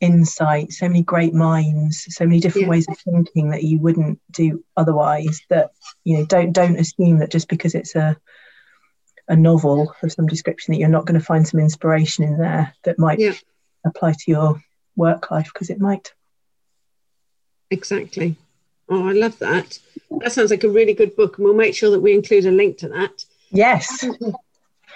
[0.02, 2.70] insight, so many great minds, so many different Yeah.
[2.70, 5.40] ways of thinking that you wouldn't do otherwise.
[5.48, 5.70] That
[6.04, 8.16] you know, don't don't assume that just because it's a
[9.28, 12.74] a novel of some description that you're not going to find some inspiration in there
[12.82, 13.34] that might Yeah.
[13.86, 14.62] apply to your
[14.96, 16.12] work life because it might.
[17.70, 18.36] Exactly.
[18.88, 19.78] Oh, I love that.
[20.18, 22.50] That sounds like a really good book, and we'll make sure that we include a
[22.50, 23.24] link to that.
[23.50, 24.04] Yes.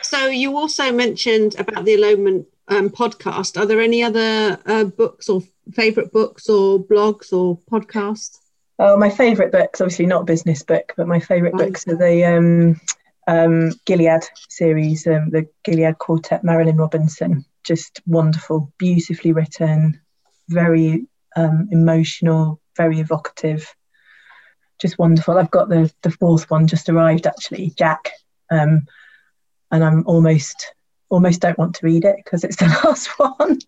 [0.02, 3.58] So, you also mentioned about the alonement um, podcast.
[3.60, 5.42] Are there any other uh, books or
[5.72, 8.38] favorite books or blogs or podcasts?
[8.78, 11.68] Oh, my favourite books, obviously not a business book, but my favourite Right.
[11.68, 12.80] books are the um,
[13.26, 17.44] um, Gilead series, um, the Gilead Quartet, Marilynne Robinson.
[17.64, 20.00] Just wonderful, beautifully written,
[20.48, 21.06] very
[21.36, 23.74] um, emotional, very evocative.
[24.78, 25.38] Just wonderful.
[25.38, 28.10] I've got the the fourth one just arrived actually, Jack,
[28.50, 28.86] um,
[29.70, 30.74] and I'm almost
[31.08, 33.58] almost don't want to read it because it's the last one.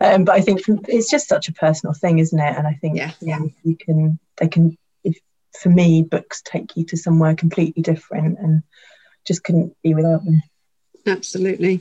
[0.00, 2.56] Um, but I think it's just such a personal thing, isn't it?
[2.56, 3.10] And I think Yeah.
[3.20, 5.18] you, you can they can if
[5.60, 8.62] for me books take you to somewhere completely different and
[9.26, 10.42] just couldn't be without them.
[11.06, 11.80] Absolutely.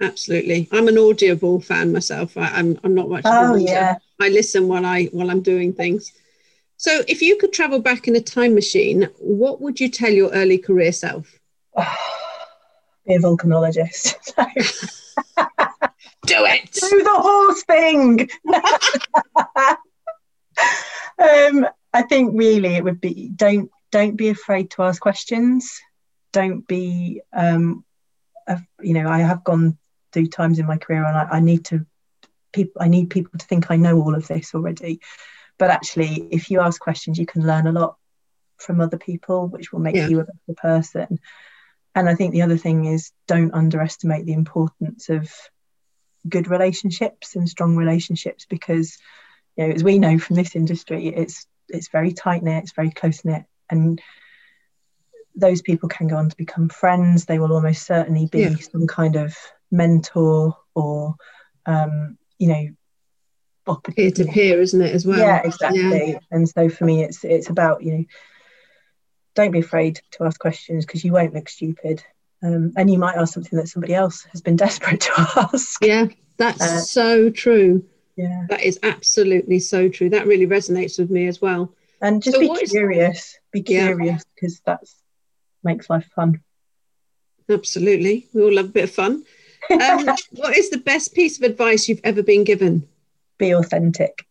[0.00, 0.68] Absolutely.
[0.72, 2.36] I'm an Audible fan myself.
[2.36, 3.96] I, I'm, I'm not much Oh yeah.
[4.20, 6.12] I listen while I while I'm doing things.
[6.76, 10.30] So, if you could travel back in a time machine, what would you tell your
[10.32, 11.38] early career self?
[13.06, 14.14] be a volcanologist.
[16.26, 16.72] Do it.
[16.72, 18.30] Do the horse thing.
[21.18, 25.80] um, I think really it would be don't don't be afraid to ask questions.
[26.32, 27.84] Don't be um,
[28.48, 29.76] uh, you know I have gone
[30.12, 31.84] through times in my career and I, I need to
[32.52, 35.00] people I need people to think I know all of this already.
[35.58, 37.96] But actually, if you ask questions, you can learn a lot
[38.56, 40.08] from other people, which will make Yeah.
[40.08, 41.20] you a better person.
[41.94, 45.30] And I think the other thing is don't underestimate the importance of
[46.28, 48.96] good relationships and strong relationships because
[49.56, 52.90] you know as we know from this industry it's it's very tight knit it's very
[52.90, 54.00] close knit and
[55.36, 58.54] those people can go on to become friends they will almost certainly be Yeah.
[58.54, 59.36] some kind of
[59.70, 61.14] mentor or
[61.66, 62.68] um you know
[63.96, 65.18] Peer to peer, isn't it, as well?
[65.18, 68.04] yeah exactly and so for me it's it's about you know
[69.34, 72.02] don't be afraid to ask questions because you won't look stupid
[72.42, 75.12] um, and you might ask something that somebody else has been desperate to
[75.52, 76.06] ask Yeah,
[76.36, 77.84] that's Uh, so true.
[78.16, 80.08] yeah That is absolutely so true.
[80.10, 81.72] That really resonates with me as well.
[82.00, 83.86] and just So be curious be Yeah.
[83.86, 84.96] curious because that's
[85.62, 86.40] makes life fun
[87.50, 88.26] Absolutely.
[88.32, 89.24] We all love a bit of fun.
[89.70, 92.88] Um, what is the best piece of advice you've ever been given?
[93.36, 94.26] be authentic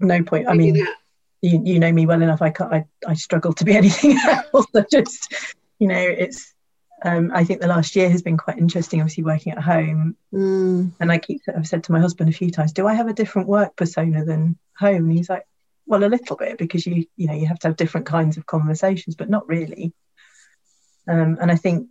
[0.00, 0.94] no point i mean that?
[1.44, 4.66] You, you know me well enough i can't I, I struggle to be anything else.
[4.74, 6.52] I just you know it's
[7.04, 10.16] um, i think the last year has been quite interesting obviously working at home.
[10.32, 13.08] Mm, and i keep i've said to my husband a few times do i have
[13.08, 15.04] a different work persona than home?
[15.04, 15.46] And he's like
[15.86, 18.46] well a little bit because you you know you have to have different kinds of
[18.46, 19.92] conversations but not really.
[21.06, 21.88] Um, and i think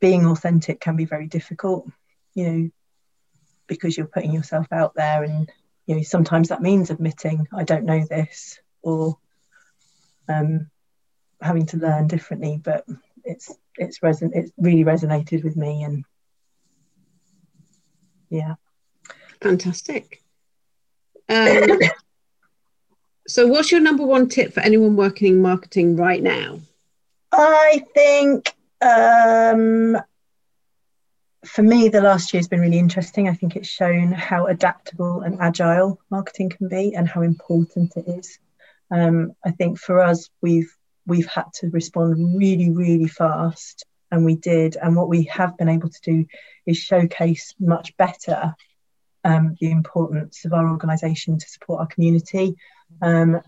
[0.00, 1.86] being authentic can be very difficult
[2.32, 2.70] you know
[3.66, 5.52] because you're putting yourself out there and
[5.90, 9.18] you know sometimes that means admitting i don't know this or
[10.28, 10.70] um,
[11.42, 12.86] having to learn differently but
[13.24, 16.04] it's it's reson- it's really resonated with me and
[18.28, 18.54] yeah
[19.40, 20.22] fantastic.
[21.28, 21.78] Um,
[23.28, 26.60] so, what's your number one tip for anyone working in marketing right now?
[27.32, 29.96] I think um,
[31.44, 33.28] for me, the last year has been really interesting.
[33.28, 38.06] I think it's shown how adaptable and agile marketing can be and how important it
[38.06, 38.38] is.
[38.90, 40.74] Um, I think for us, we've
[41.06, 44.76] we've had to respond really, really fast, and we did.
[44.76, 46.26] And what we have been able to do
[46.66, 48.54] is showcase much better
[49.24, 52.56] um, the importance of our organisation to support our community.
[53.00, 53.40] Um,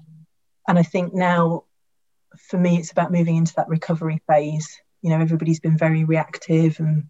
[0.66, 1.64] and I think now
[2.38, 4.80] for me, it's about moving into that recovery phase.
[5.02, 7.04] You know, everybody's been very reactive, and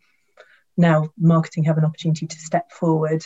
[0.77, 3.25] now marketing have an opportunity to step forward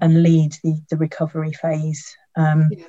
[0.00, 2.16] and lead the, the recovery phase.
[2.36, 2.86] Um, Yeah.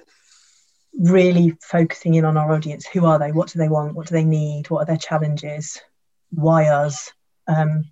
[0.98, 2.86] really focusing in on our audience.
[2.86, 3.34] Who are they?
[3.34, 3.96] What do they want?
[3.96, 4.70] What do they need?
[4.70, 5.82] What are their challenges?
[6.30, 7.12] Why us?
[7.48, 7.84] Um,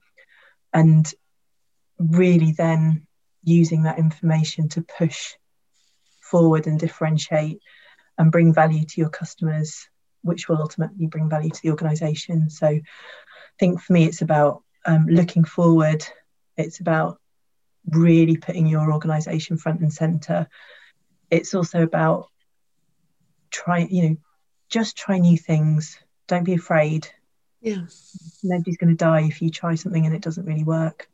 [0.71, 1.13] and
[1.97, 3.05] really then
[3.43, 5.33] using that information to push
[6.21, 7.59] forward and differentiate
[8.17, 9.87] and bring value to your customers,
[10.21, 12.49] which will ultimately bring value to the organization.
[12.49, 12.81] So I
[13.59, 16.05] think for me, it's about um, looking forward,
[16.57, 17.19] it's about
[17.89, 20.47] really putting your organization front and center.
[21.29, 22.29] It's also about
[23.51, 24.17] try, you know,
[24.69, 25.97] just try new things.
[26.27, 27.07] Don't be afraid.
[27.61, 27.83] Yeah.
[28.43, 31.09] Nobody's going to die if you try something and it doesn't really work.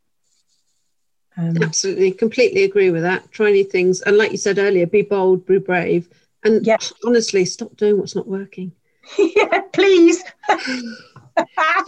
[1.38, 3.32] Um, Absolutely, completely agree with that.
[3.32, 6.10] Try new things, and like you said earlier, be bold, be brave,
[6.44, 6.78] and yeah.
[7.06, 8.74] honestly, stop doing what's not working.
[9.18, 10.22] yeah, please.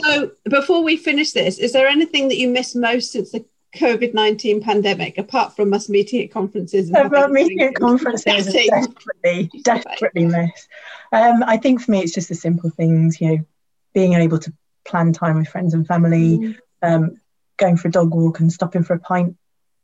[0.03, 3.45] so, before we finish this, is there anything that you miss most since the
[3.75, 6.89] COVID 19 pandemic, apart from us meeting at conferences?
[6.89, 10.67] Apart meeting at conferences, definitely, desperately miss.
[11.11, 13.45] Um, I think for me, it's just the simple things, you know,
[13.93, 14.53] being able to
[14.85, 16.57] plan time with friends and family, mm.
[16.81, 17.17] um,
[17.57, 19.35] going for a dog walk and stopping for a pint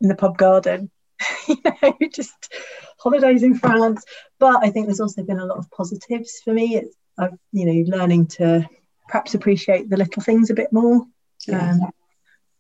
[0.02, 0.90] in the pub garden.
[1.48, 2.54] you know, just
[3.00, 4.04] holidays in France.
[4.40, 6.76] But I think there's also been a lot of positives for me.
[6.76, 8.68] It's, I've, you know, learning to
[9.08, 11.06] perhaps appreciate the little things a bit more.
[11.48, 11.72] Yeah.
[11.72, 11.92] Um,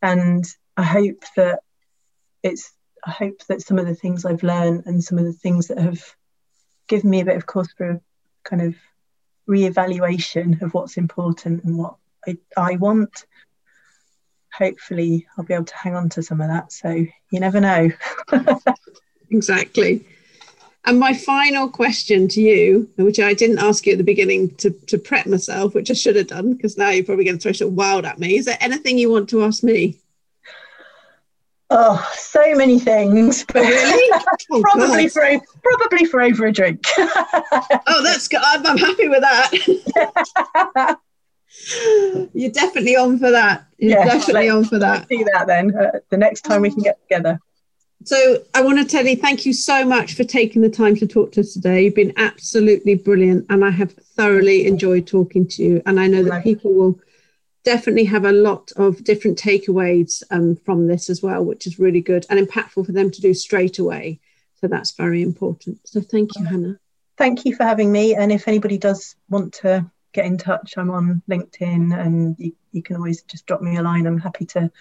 [0.02, 0.46] and
[0.76, 1.60] I hope that
[2.44, 2.72] it's,
[3.06, 5.80] I hope that some of the things I've learned and some of the things that
[5.80, 6.04] have
[6.88, 8.02] given me a bit of course for
[8.44, 8.76] kind of
[9.46, 11.96] re-evaluation of what's important and what
[12.28, 13.26] I, I want
[14.58, 16.72] hopefully I'll be able to hang on to some of that.
[16.72, 17.90] So you never know.
[19.30, 20.06] exactly.
[20.88, 24.70] And my final question to you, which I didn't ask you at the beginning to,
[24.88, 27.52] to prep myself, which I should have done, because now you're probably going to throw
[27.52, 28.38] some wild at me.
[28.38, 30.00] Is there anything you want to ask me?
[31.70, 33.46] Oh, so many things.
[33.54, 34.12] Really?
[34.50, 35.28] Oh, probably for
[35.62, 36.82] probably for over a drink.
[36.98, 38.40] oh, that's good.
[38.42, 39.52] I'm, I'm happy with that.
[42.34, 43.66] You're definitely on for that.
[43.78, 45.10] You're definitely on for that.
[45.10, 45.76] Do that then.
[45.76, 47.42] Uh, the next time we can get together.
[48.04, 51.08] So I want to tell you thank you so much for taking the time to
[51.08, 51.84] talk to us today.
[51.84, 55.82] You've been absolutely brilliant, and I have thoroughly enjoyed talking to you.
[55.86, 57.00] And I know that people will
[57.64, 62.02] definitely have a lot of different takeaways um, from this as well, which is really
[62.02, 64.20] good and impactful for them to do straight away.
[64.62, 65.80] So that's very important.
[65.86, 66.80] So thank you, Hannah.
[67.18, 68.16] Thank you for having me.
[68.16, 70.74] And if anybody does want to get in touch.
[70.78, 74.08] I'm on LinkedIn and you, you can always just drop me a line.
[74.08, 74.72] I'm happy to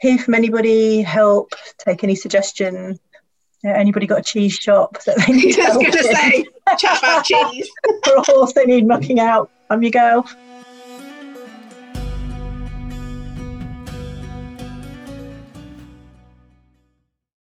[0.00, 3.00] hear from anybody, help, take any suggestions.
[3.64, 5.58] Yeah, anybody got a cheese shop that they need?
[5.58, 6.46] I was going to say,
[6.78, 7.68] chat about cheese.
[8.06, 9.50] or a horse they need mucking out.
[9.70, 10.28] I'm your girl.